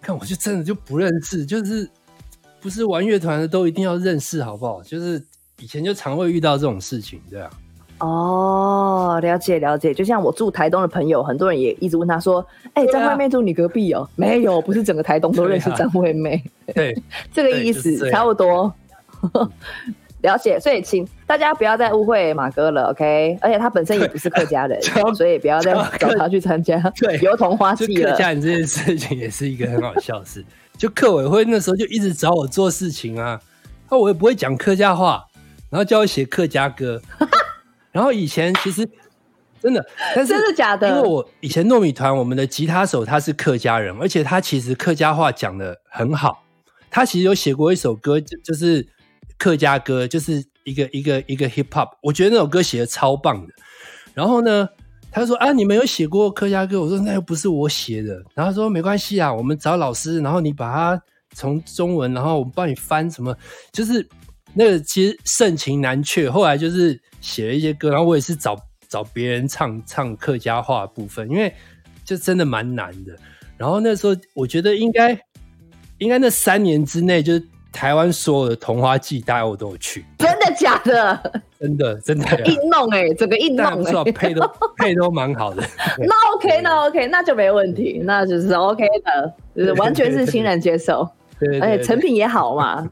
[0.01, 1.87] 看我就真的就不认识，就是
[2.63, 4.83] 不是玩乐团的都一定要认识，好不好？
[4.83, 5.23] 就是
[5.59, 7.51] 以前就常会遇到这种事情，对啊。
[7.99, 9.93] 哦，了解了解。
[9.93, 12.43] 就像我住台东的朋友，很多人也一直问他说
[12.73, 16.43] ：‘哎，张惠妹住你隔壁哦？’没有，不是整个台东都认识张惠妹。
[16.75, 16.97] 对，
[17.35, 18.73] 这个意思差不多。”
[20.23, 23.39] 了解，所以请大家不要再误会马哥了，OK？
[23.41, 24.79] 而且他本身也不是客家人，
[25.17, 26.79] 所以不要再找他去参加。
[26.97, 28.11] 对，油桐花季了。
[28.11, 30.45] 客家人这件事情也是一个很好笑的事。
[30.77, 33.41] 就客委会那时候就一直找我做事情啊，
[33.91, 35.25] 那我也不会讲客家话，
[35.71, 37.01] 然后叫我写客家歌。
[37.91, 38.87] 然后以前其实
[39.63, 39.83] 真的，
[40.15, 40.87] 但是真的假的？
[40.89, 46.45] 因为我以前糯米团，我们的吉他手他是客家人，而且他其实客家话讲的很好。
[46.91, 48.87] 他其实有写过一首歌，就就是。
[49.41, 53.53] 客家歌就是一个一个一个 hip hop，我觉得那首歌写的超棒的。
[54.13, 54.69] 然后呢，
[55.11, 56.79] 他说啊，你们有写过客家歌？
[56.79, 58.23] 我说那又不是我写的。
[58.35, 61.03] 然后说没关系啊，我们找老师，然后你把它
[61.35, 63.35] 从中文，然后我们帮你翻什么，
[63.73, 64.07] 就是
[64.53, 66.31] 那个其实盛情难却。
[66.31, 68.55] 后来就是写了一些歌，然后我也是找
[68.91, 71.51] 找别人唱唱客家话部分，因为
[72.05, 73.17] 就真的蛮难的。
[73.57, 75.19] 然后那时候我觉得应该
[75.97, 77.43] 应该那三年之内就是。
[77.73, 80.05] 台湾所有的童话季，大家我都有去。
[80.19, 81.43] 真的假的？
[81.59, 82.41] 真的真的。
[82.47, 85.63] 硬弄哎，整个硬弄哎，配都 配都蛮好的。
[85.99, 91.09] 那 OK，那 OK，那就没问题，那就是 OK 的，就是完全是欣然接受。
[91.39, 92.89] 对，而且成品也好嘛。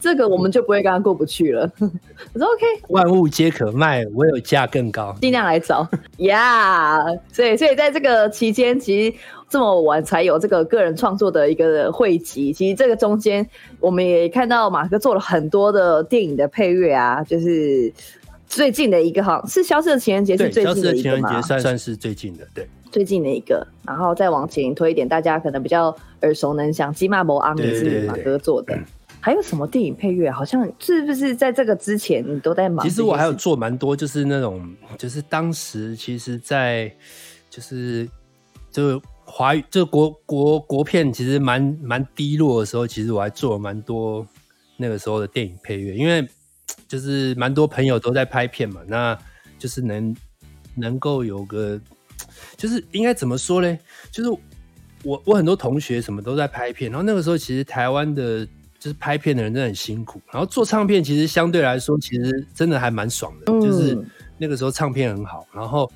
[0.00, 1.70] 这个我们就不会跟他过不去了。
[1.78, 7.04] 我说 OK，万物皆可卖，唯有价更高，尽量来找 呀。
[7.32, 9.16] 所以，所以在这个期间，其实。
[9.52, 13.46] 这么晚才有这个个人创作的一个汇集，其实这个中间
[13.80, 17.92] 我们也看到马哥做了很多的电影的配乐啊，就是
[18.46, 21.42] 最近的一个哈，是《消失的情人节》是最近的一个吗？
[21.42, 23.66] 算算是最近的，对，最近的一个。
[23.86, 28.74] 然后再往前推一点，大家可能比较耳熟能详，《基马博昂》也是马哥做的。
[29.22, 30.30] 还有什么电影配乐？
[30.30, 32.86] 好像是不是在这个之前你都在忙？
[32.86, 36.94] 其实我还有做蛮多，就是那种，就是当时其实，在
[37.48, 38.06] 就是
[38.70, 39.00] 就。
[39.24, 44.26] 华语这国国国片其实蛮蛮低落的时候，其实我还做了蛮多
[44.76, 46.28] 那个时候的电影配乐，因为
[46.86, 49.16] 就是蛮多朋友都在拍片嘛，那
[49.58, 50.14] 就是能
[50.74, 51.80] 能够有个，
[52.58, 53.78] 就是应该怎么说嘞？
[54.10, 54.28] 就是
[55.02, 58.46] 我我很多同学什么都在拍片，然后那个时候其实台湾的
[58.82, 63.96] 就是拍片的人真的很辛苦，然后做唱片其实相对来说其实真的还蛮爽的，就是
[64.38, 65.88] 那个时候唱片很好，然后。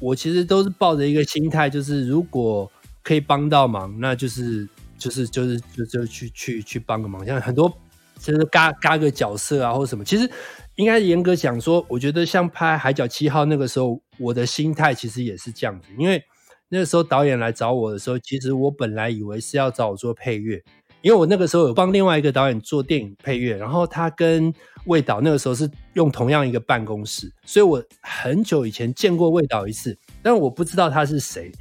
[0.00, 2.70] 我其实都是抱着一个心态，就是如果
[3.02, 7.24] 可以帮到忙，那就是就是就是就就去去去帮个忙。
[7.24, 7.72] 像很多
[8.18, 10.28] 就是嘎嘎个角色啊，或者什么，其实
[10.74, 16.22] 应该严格讲说，我觉得像拍《海角七号》那个时候，我的心态其实也是这样子，因为
[16.68, 20.62] 那个时候导演来找我的时候，其实我本来以为是要找我做配乐，
[21.04, 24.52] 因为我那个时候有帮另外一个导演做电影配乐，然后他跟
[24.86, 31.52] 魏导那个时候是用同样一个办公室，所以我很久以前见过魏导一次，但我不知道他是谁。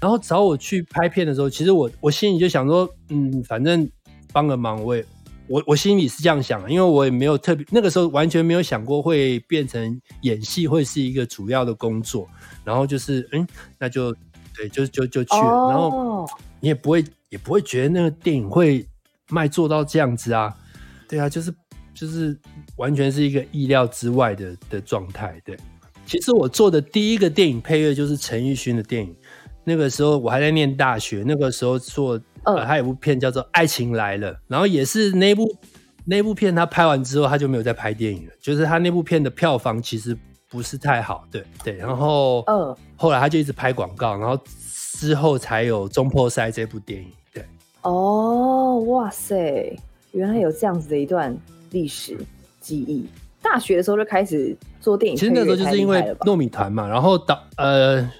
[0.00, 3.86] 然后找我去拍片的时候，其实我我心里就想说，嗯，反正
[4.32, 5.04] 帮个忙，我也
[5.46, 12.26] 我我心里是这样想的，因为我也没有特别那个时候完全没有想过会变成演戏会是一个主要的工作。
[12.64, 13.46] 然后就是，嗯，
[13.78, 14.14] 那就
[14.56, 15.68] 对，就就就去了。
[15.70, 16.26] 然后
[16.60, 18.86] 你也不会也不会觉得那个电影会
[19.30, 20.54] 卖做到这样子啊？
[21.08, 21.54] 对啊，就是
[21.94, 22.36] 就是
[22.76, 25.40] 完全是一个意料之外的的状态。
[25.44, 25.56] 对，
[26.06, 29.14] 其实我做的第一个电影配乐就是陈奕迅的电影。
[29.68, 35.44] 那个时候我还在念大学，那个时候做，呃，他有部片叫做《爱情来了》，然后也是那部
[36.04, 40.16] 那部片他拍完之后他就没有再拍电影了，就是他那部片的票房其实
[40.56, 44.38] 不是太好，对对，然后，嗯，后来他就一直拍广告，然后
[44.98, 47.44] 之后才有《中破塞》这部电影，对，
[47.82, 49.78] 哦，哇塞，
[50.12, 51.36] 原来有这样子的一段
[51.72, 52.16] 历史
[52.58, 53.06] 记忆，
[53.42, 58.10] 大学的时候就开始做电影，其实那时候就是因为糯米团嘛，然后导呃。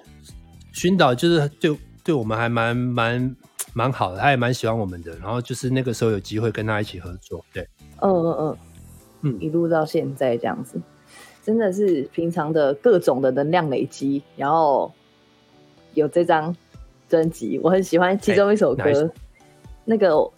[0.72, 3.36] 寻导就是对对我们还蛮蛮
[3.72, 5.16] 蛮好的，他也蛮喜欢我们的。
[5.16, 7.66] 然后就是那个时候有机会跟他一起合作，对，
[8.02, 8.56] 嗯嗯嗯。
[9.22, 10.78] 嗯，一路到现在这样子，
[11.46, 14.92] 真的是平常的各种的能量累积，然后
[15.94, 16.52] 有这张
[17.08, 19.08] 专辑，我很喜欢其中一首歌，
[19.84, 20.32] 那个我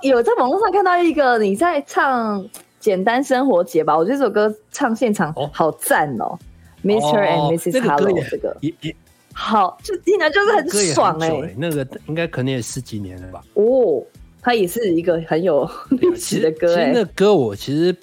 [0.00, 2.42] 有在网络上看到一个你在唱
[2.80, 6.38] 《简单生活节》吧，我觉得这首歌唱现场好赞哦
[6.82, 7.18] ，Mr.
[7.18, 7.82] and Mrs.
[7.82, 8.96] Hello 这个也也。
[9.34, 11.54] 好，就听着就是很爽哎。
[11.58, 13.44] 那个应该可能也十几年了吧。
[13.52, 14.02] 哦，
[14.40, 16.74] 它也是一个很有历史的歌。
[16.74, 17.94] 其实那歌我其实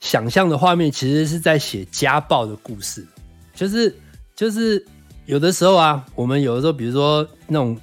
[0.00, 3.06] 想象的画面，其实是在写家暴的故事。
[3.54, 3.94] 就是
[4.34, 4.84] 就是
[5.24, 7.78] 有的时候啊，我们有的时候，比如说那种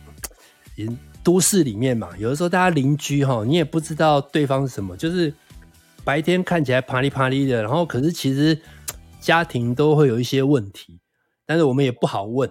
[1.23, 5.33] 都市里面嘛，有的时候大家邻居哈，你也不知道对方是什么，就是
[6.03, 8.57] 白天看起来啪里啪里的，然后可是其实
[9.19, 10.99] 家庭都会有一些问题，
[11.45, 12.49] 但是我们也不好问。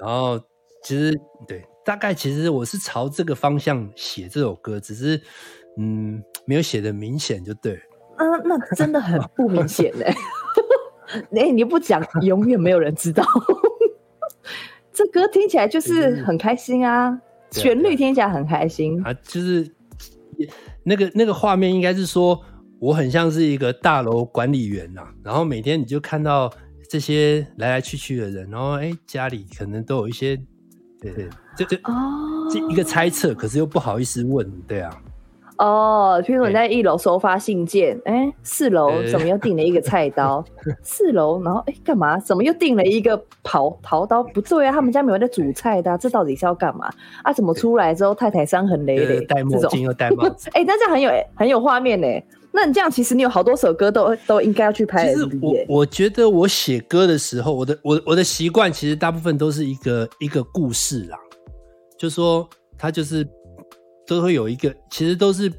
[0.00, 0.40] 然后
[0.82, 1.12] 其实
[1.46, 5.20] 对，大概其实我是朝这个方向写这首歌，只是
[5.78, 7.78] 嗯，没有写的明显就对。
[8.18, 10.12] 嗯，那真的很不明显嘞。
[11.34, 13.24] 哎，你不讲，永远没有人知道。
[14.92, 19.70] 这歌听起来就是很开心啊，旋律听起来很开心啊，就是
[20.82, 22.40] 那个那个画面应该是说，
[22.78, 26.52] 我很像是一个大楼管理员呐，然后每天你就看到。
[26.90, 30.34] 这些来来去去的人，然后哎，家里可能都有一些，
[30.98, 34.90] 对对，这这哦，这一个猜测，可是又不好意思问，对啊。
[35.58, 40.44] 哦，譬如你在一楼收发信件，哎，四楼怎么又订了一个菜刀？
[40.82, 42.18] 四楼，然后哎，干嘛？
[42.18, 44.22] 怎么又订了一个刨刨刀？
[44.22, 46.88] 不对啊，他们家没有在煮菜的，这到底是要干嘛？
[47.24, 49.20] 啊，怎么出来之后太太伤痕累累？
[49.26, 52.06] 戴墨镜又戴帽子， 哎，那这样很有很有画面呢。
[52.52, 55.12] 那你这样，其实你有好多首歌都都应该要去拍。
[55.12, 61.18] 其实我我觉得我写歌的时候，我的我我的习惯其实大部分都是一个一个故事啦，
[61.98, 63.26] 就说他就是
[64.08, 65.52] 都会有一个，其实都是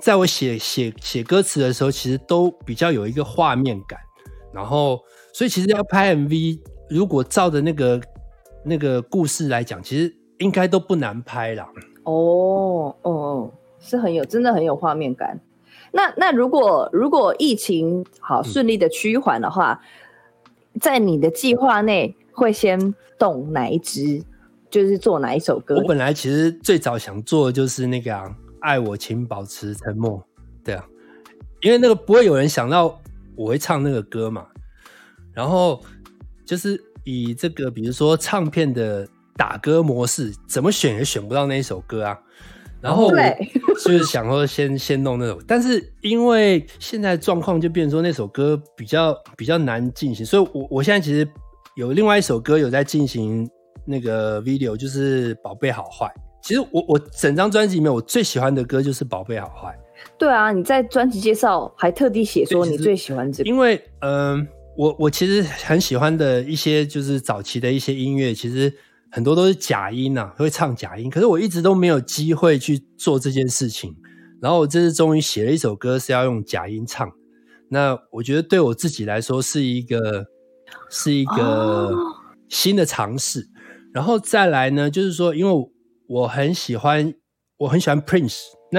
[0.00, 3.98] 在我写写写歌词的时候，其实都比较有一个画面感。
[4.52, 5.00] 然后，
[5.32, 6.58] 所以其实要拍 MV，
[6.90, 8.00] 如果照着那个
[8.64, 11.66] 那个故事来讲，其实应该都不难拍啦。
[12.02, 15.40] 哦哦哦，是很有，真的很有画面感。
[15.92, 19.80] 那那如果如果疫情好顺利的趋缓的话，
[20.80, 24.24] 在你的计划内会先动哪一支，
[24.72, 25.76] 就是做哪一首歌？
[25.76, 30.26] 我本来其实最早想做的就是那个“爱我，请保持沉默”，
[30.64, 30.82] 对啊，
[31.60, 32.98] 因为那个不会有人想到
[33.36, 34.46] 我会唱那个歌嘛。
[35.34, 35.82] 然后
[36.46, 39.06] 就是以这个，比如说唱片的
[39.36, 42.18] 打歌模式，怎么选也选不到那一首歌啊。
[42.80, 43.10] 然后
[43.84, 51.28] 就是想说先先弄那首，但是因为现在状况就变成说那首歌比较比较难进行，所以我我现在其实
[51.76, 53.46] 有另外一首歌有在进行
[53.84, 56.06] 那个 video，就是《宝贝好坏》。
[56.42, 59.68] 其实我我整张专辑里面我最喜欢的歌就是《宝贝好坏》。
[60.18, 64.46] 对啊，你在专辑介绍还特地写说你最喜欢这，因为嗯，
[64.76, 68.72] 我我其实很喜欢的一些就是早期的一些音乐，其实。
[69.14, 71.10] 很多都是假音呐，会唱假音。
[71.10, 73.94] 可是我一直都没有机会去做这件事情。
[74.40, 77.06] 然后我这次终于写了一首歌，是要用假音唱。
[77.68, 80.24] 那我觉得对我自己来说是一个
[80.88, 81.94] 是一个
[82.48, 83.46] 新的尝试。
[83.92, 85.70] 然后再来呢，就是说，因为
[86.08, 87.12] 我很喜欢
[87.58, 88.40] 我很喜欢 Prince。
[88.70, 88.78] 那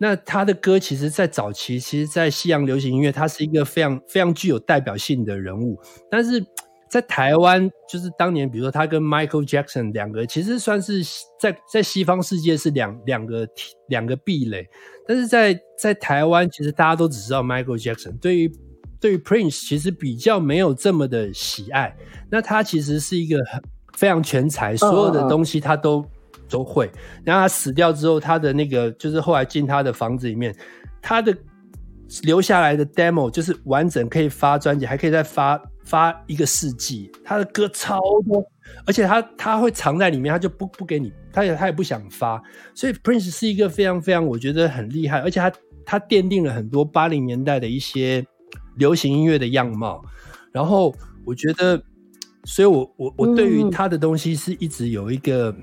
[0.00, 5.76] 那他的歌，其实，在早期，其实，在西洋流行音乐，他是一个非常非常具有代表性的人物。
[6.08, 6.40] 但是
[6.88, 11.02] 在台湾，就是当年，比如说他跟 Michael Jackson 两个，其实算是
[11.40, 13.46] 在在西方世界是两两个
[13.88, 14.64] 两个壁垒，
[15.06, 18.16] 但是在在台湾，其实大家都只知道 Michael Jackson。
[18.20, 18.50] 对于
[19.00, 21.96] 对于 Prince，其实比较没有这么的喜爱。
[22.30, 23.60] 那他其实是一个很
[23.98, 26.04] 非常全才，所有的东西他都
[26.48, 26.90] 都会。
[27.24, 30.54] 然后他死掉之后，他的那个就是后来进他的房子里面，
[31.02, 31.36] 他的
[32.22, 35.60] 留下来的 demo 就是完整可以发专辑，还可以再发。
[35.88, 38.44] 发一个世纪，他的歌超多，
[38.84, 42.42] 而且他他会藏在里面，他就不不给你，他也他也不想发，
[42.74, 45.50] 所以 Prince 是一个非常非常我觉得很厉害，而且他
[45.86, 48.22] 他奠定了很多八零年代的一些
[48.76, 50.04] 流行音乐的样貌，
[50.52, 50.94] 然后
[51.24, 51.82] 我觉得，
[52.44, 55.54] 所以我我我对于他的东西是一直有一个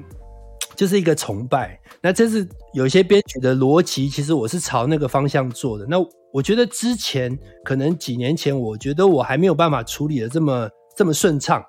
[0.75, 5.97] 就是一个崇拜，那这是有一些编曲的逻辑，其实我是朝那个方向做的，那。
[6.35, 11.63] 我觉得之前可能几年前，我觉得我还没有办法处理的这么这么顺畅。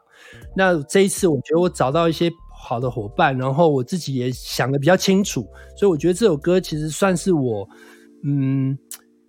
[0.57, 5.47] 那这一次，我觉得我找到一些好的伙伴，然后我自己也想的比较清楚，
[5.77, 7.65] 所以我觉得这首歌其实算是我，
[8.25, 8.77] 嗯，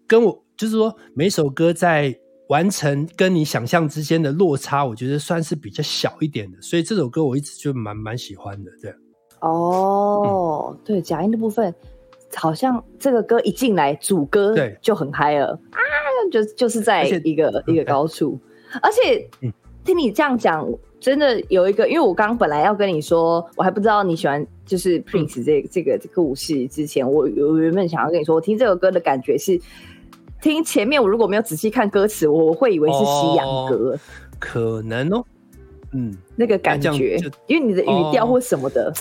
[0.07, 2.17] 跟我就是说每首歌在
[2.49, 6.61] 完成跟你想象之间的落差，我觉得算是比较小一点的。
[6.61, 8.71] 所以这首歌我一直就蛮蛮喜欢的。
[8.81, 8.93] 对，
[9.41, 11.73] 哦，对，假音的部分。
[12.35, 15.79] 好像这个歌一进来，主歌就很嗨了啊！
[16.29, 18.37] 就就是在一个一个高处，
[18.81, 19.25] 而且
[19.85, 20.69] 听你这样讲，
[20.99, 29.57] 真的有一个，因为我刚刚本来要跟你说，我还不知道你喜欢就是 Prince 这这个故事之前，我我原本想要跟你说，我听这首歌的感觉是，
[30.41, 33.97] 听前面我如果没有仔细看歌词，我会以为是西洋歌，
[34.39, 35.23] 可能哦，
[35.93, 37.17] 嗯，那个感觉，
[37.47, 38.93] 因为你的语调或什么的，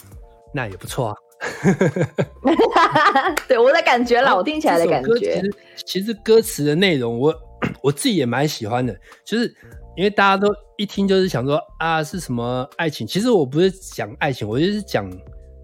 [0.55, 1.15] 那也不错啊。
[3.47, 5.19] 对我的感觉啦，我听起来的感觉。
[5.19, 7.35] 其实其实歌词的内容，我
[7.83, 8.97] 我自己也蛮喜欢的。
[9.25, 9.55] 就是
[9.97, 13.07] 因为大家都一听就是想说啊，是什么爱情？
[13.07, 15.11] 其实我不是讲爱情，我就是讲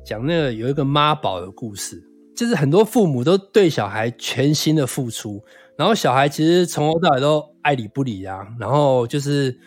[0.05, 2.01] 讲那个有一个妈宝的故事。
[2.35, 5.43] 就是很多父母都对小孩全心的付出，
[5.83, 9.59] 然后小孩其实从头到尾都爱理不理啊，然后就是。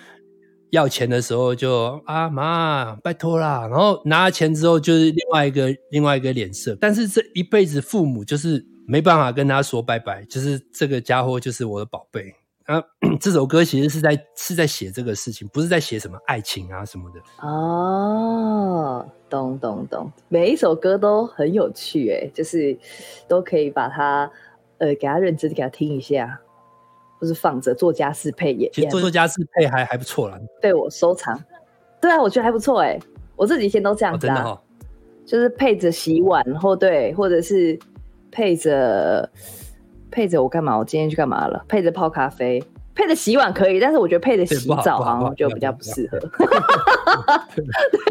[0.71, 6.75] 要钱的时候就啊妈拜托啦，然后拿了钱之后就是另外一个另外一个脸色。
[6.81, 12.23] 但是这一辈子父母就是没办法跟他说拜拜，就是这个家伙就是我的宝贝
[12.65, 12.83] 啊。
[13.21, 17.21] 这首歌其实是在是在写这个事情，不是在写什么爱情啊什么的。
[17.47, 22.77] 哦，懂懂懂，每一首歌都很有趣哎，就是
[23.29, 24.29] 都可以把它
[24.77, 26.39] 呃给他认真的给他听一下。
[27.21, 30.37] 就是放着做家事配也，其实做做家事配还还不错啦。
[30.61, 31.41] 对我收藏，
[31.99, 32.99] 对啊，我觉得还不错哎。
[33.37, 34.61] 我这几天都这样子啊，
[35.25, 37.79] 就是配着洗碗，或对，或者是
[38.29, 39.27] 配着
[40.11, 40.77] 配着我干嘛？
[40.77, 41.63] 我今天去干嘛了？
[41.69, 42.61] 配着泡咖啡，
[42.93, 46.19] 配着洗碗可以，但是我觉得配着洗澡好像就比较不适合。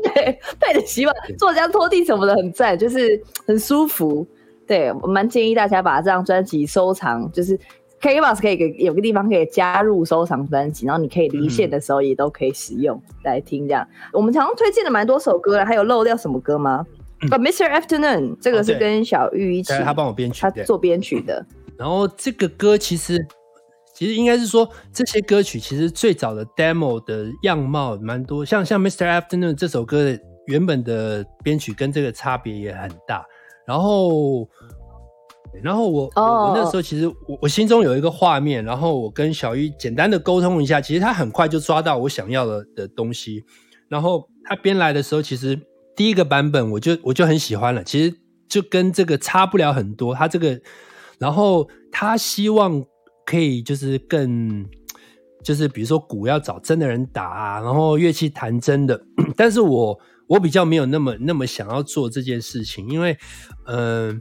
[0.03, 4.27] 对，配着洗碗、做家拖地什么的很赞，就是很舒服。
[4.67, 7.59] 对我蛮建议大家把这张专辑收藏，就是。
[8.01, 13.67] KKBOX 可以给有个地方可以加入收藏专辑，然后你可以离线的时候也都可以使用来听。
[13.67, 16.85] 这样，我们常常推荐了蛮多首歌了，还有漏掉什么歌吗？
[17.31, 17.67] 哦，Mr.
[17.71, 21.47] Afternoon 这个是跟小玉一起，他帮我编曲，他做编曲的。
[21.79, 23.27] 然后这个歌其实
[23.95, 29.07] 其实应该是说，这些歌曲其实最早的 demo 的样貌蛮多，像像 Mr.
[29.19, 33.25] Afternoon 这首歌的原本的编曲跟这个差别也很大。
[33.67, 34.49] 然后。
[35.63, 43.45] 然后我我那时候其实我我心中有一个画面，然后我跟小玉简单的沟通一下，其实他很快就抓到我想要的的东西。
[43.89, 45.57] 然后他编来的时候，其实
[45.95, 48.13] 第一个版本我就我就很喜欢了，其实
[48.49, 50.13] 就跟这个差不了很多。
[50.13, 50.61] 他这个，
[51.21, 52.85] 然后他希望
[53.25, 54.67] 可以就是更
[55.45, 59.01] 就是比如说鼓要找真的人打啊，然后乐器弹真的。
[59.37, 59.97] 但是我
[60.27, 63.17] 我比较没有那么那么想要做这件事情，因为
[63.67, 64.21] 嗯。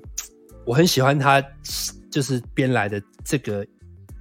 [0.65, 1.43] 我很喜欢他，
[2.09, 3.67] 就是编来的这个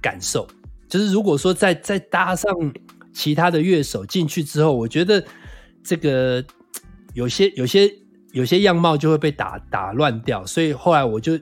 [0.01, 0.45] 感受。
[0.89, 2.51] 就是如果说再再搭上
[3.13, 5.23] 其他的乐手进去之后，我觉得
[5.85, 6.43] 这个
[7.13, 7.89] 有些有些
[8.33, 10.45] 有些样貌就会被打打乱掉。
[10.45, 11.39] 所以后来我就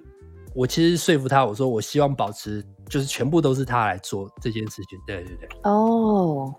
[0.54, 5.00] 我其实说服他，我说我希望保持就是全部都是他来做这件事情。
[5.08, 5.50] 对对对。
[5.64, 6.54] 哦，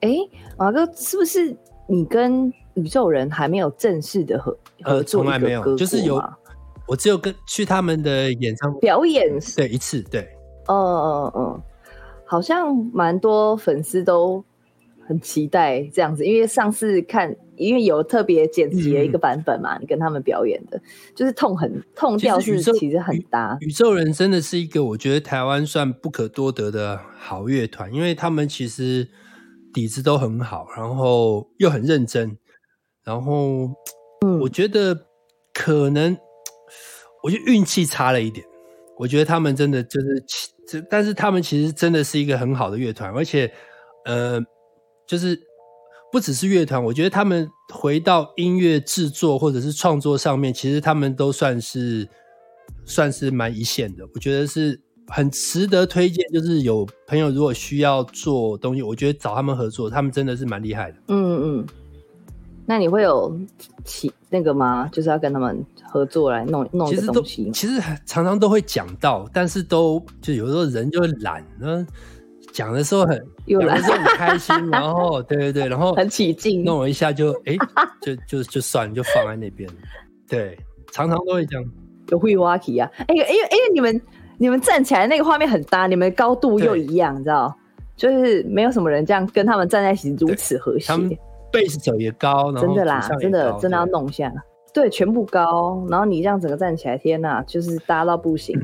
[0.00, 0.10] 哎，
[0.58, 1.56] 马哥，是不是
[1.88, 5.22] 你跟宇宙人还没有正式的合合作？
[5.22, 6.22] 从来没有，就是有。
[6.86, 10.28] 我只有跟去他们的演唱会表演，对一次，对，
[10.66, 11.62] 嗯嗯嗯，
[12.24, 14.44] 好像蛮多粉丝都
[15.06, 20.82] 很期待这样子，因为上次看，因为有特别剪辑的一个版本嘛，你跟他们表演的，
[21.14, 23.56] 就是痛很痛调是其实很搭。
[23.60, 29.06] 宇宙人真的是一个我觉得台湾算不可多得的好乐团，因为他们其实
[29.72, 32.36] 底子都很好，然后又很认真，
[33.10, 33.68] 然后
[34.40, 34.96] 我觉得
[35.52, 36.16] 可能
[37.24, 38.46] 我觉得运气差了一点。
[38.96, 40.24] 我觉得他们真的就是，
[40.64, 43.52] 这但是他们其实真的是一个很好的乐团，而且
[44.04, 44.40] 呃，
[45.08, 45.36] 就是
[46.12, 52.08] 不只是乐团，我觉得他们回到音乐制作或者是创作上面，其实他们都算是
[52.84, 54.06] 算是蛮一线的。
[54.14, 54.80] 我觉得是。
[55.12, 60.98] 很值得推荐，就是有朋友如果需要做东西，我觉得找他们合作，他们真的是蛮厉害的。
[61.08, 61.66] 嗯嗯，
[62.70, 63.36] 那你会有
[63.84, 64.88] 起那个吗？
[64.92, 67.50] 就是要跟他们合作来弄弄个东西。
[67.50, 71.84] 其实常常都会讲到，但是都就有时候人就懒，呢，
[72.52, 77.56] 讲的时候很 有的时候，很开心， 然后对对对，然后很起劲，弄了一下就哎，
[78.00, 79.68] 就就就算就放在那边。
[80.28, 80.56] 对，
[80.92, 81.64] 常常都会这样。
[82.10, 82.88] 有会挖题啊？
[82.98, 84.00] 哎，因为因为你们。
[84.42, 87.54] 你们站起来那个画面很搭，你们高度又一样，你知道？
[87.94, 90.90] 就是没有什么人这样跟他们站在一起如此和谐。
[91.52, 94.32] 他们贝斯手也高，真的啦，真的真的要弄一下。
[94.72, 98.56] 对，全部高，然后你这样整个站起来，天哪，就是搭到不行，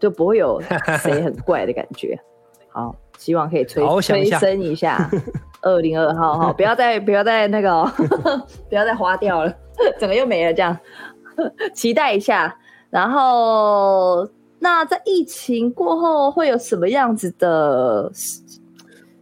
[0.00, 0.60] 就不会有
[1.02, 2.18] 谁很 怪的感觉。
[2.68, 5.10] 好，希望可以催催生一下
[5.62, 7.84] 二零二号哈，不要再不要再那个，
[8.68, 9.54] 不要再花掉了，
[9.98, 10.76] 整个又没了这样。
[11.74, 12.56] 期待一下，
[12.90, 14.28] 然后。
[14.58, 18.10] 那在疫情过后会有什么样子的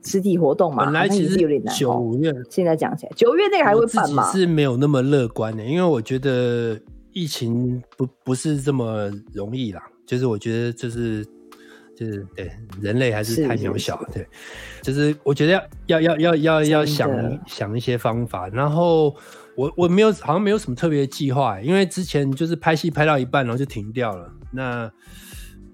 [0.05, 0.85] 实实体活动嘛？
[0.85, 1.75] 本来其实有点难。
[1.75, 4.31] 九月现在讲起来，九月那个还会办吗？
[4.31, 6.79] 是没有那么乐观的，因为我觉得
[7.13, 9.83] 疫情不不是这么容易啦。
[10.07, 11.25] 就是我觉得就是
[11.97, 12.51] 就是对
[12.81, 14.27] 人类还是太渺小，对，
[14.83, 15.53] 就是我觉得
[15.87, 18.47] 要要要要要要想想一些方法。
[18.49, 19.15] 然后
[19.57, 24.31] 我我没有好像没有什么特别计划，因为之前就是拍戏拍到一半然后就停掉了。
[24.53, 24.91] 那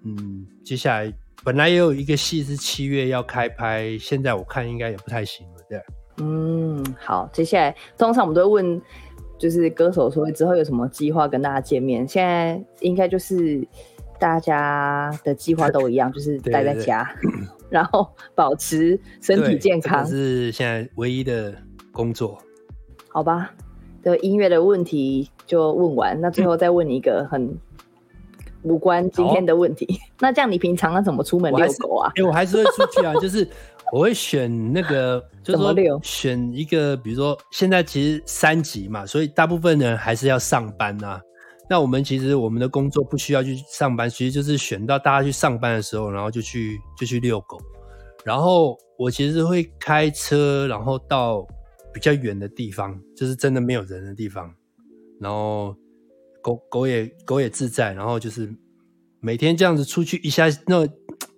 [0.05, 1.13] 嗯，接下来
[1.43, 5.81] 本来也有一个戏是七月要开拍，现在我看应该也不太行了，对。
[6.19, 8.83] 嗯，好，接下来通常我们都会问，
[9.39, 13.67] 就是歌手说之后有什么计划跟大家见面，现在应该就是
[14.19, 17.11] 大家的计划都一样， 就是待在家，
[17.71, 21.55] 然后保持身体健康，是现在唯一的
[21.91, 22.39] 工作。
[23.09, 23.55] 好吧，
[24.03, 27.59] 的音乐的问题就问完，那最后再问你一个很。
[28.63, 30.01] 无关今天的问题。
[30.21, 32.13] 那这样你平常要怎么出门遛狗啊？
[32.17, 33.49] 哎，我还是会出去啊，就是
[33.93, 41.21] 我会选那个， 就是说选一个，比如说现在其实三级嘛，所以大部分人还是要上班呐。
[41.69, 47.59] 那我们其实我们的工作不需要去上班，其实就是选到大家去上班的时候，然后就去就去遛狗。
[48.25, 51.47] 然后我其实会开车，然后到
[51.93, 54.53] 比较远的地方，就是真的没有人的地方，
[55.21, 55.75] 然后。
[56.43, 58.55] 狗狗也狗也自在，然后就是
[59.21, 60.87] 每天这样子出去一下，那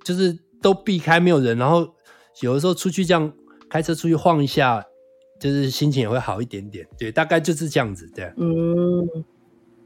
[0.05, 1.95] 就是都避开没有人，然后
[2.41, 3.33] 有的时候出去这样
[3.69, 4.85] 开车出去晃一下，
[5.41, 6.87] 就是心情也会好一点点。
[6.99, 8.11] 对，大概就是这样子。
[8.15, 9.09] 对，嗯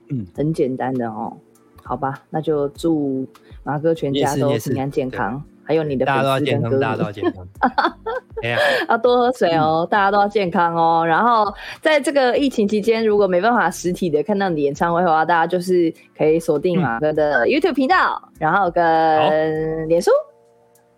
[0.09, 1.37] 嗯，很简单的哦。
[1.83, 3.25] 好吧，那就祝
[3.63, 5.43] 马哥全家都平安健康。
[5.67, 7.47] 还有你的大家都要健康，大家都要健康。
[8.43, 8.59] 哎呀，
[8.89, 11.05] 要多喝水哦，大家都要健康哦。
[11.05, 20.11] 然后在这个疫情期间，如果没办法实体的看到你的演唱会的话，大家就是可以锁定马哥的 YouTube 频道，然后跟脸书，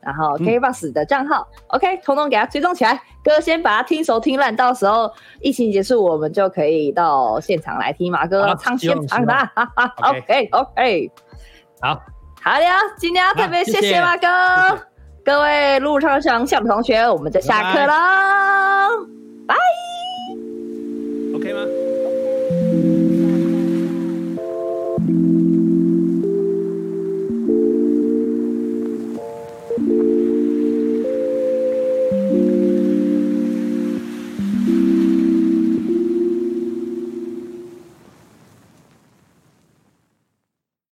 [0.00, 3.00] 然后 KBox 的账号，OK，通通给他追踪起来。
[3.24, 5.10] 哥先把它听熟听烂，到时候
[5.40, 9.34] 疫情结束，我们就可以到现场来听马哥唱现场的。
[10.02, 11.10] OK，OK，
[11.80, 12.00] 好。
[12.48, 12.64] 好了
[12.96, 14.26] 今天要特别谢谢马哥。
[15.22, 19.06] 各位路上想笑的同学我们就下课喽
[19.46, 19.54] 拜。
[21.34, 21.87] Ok 吗？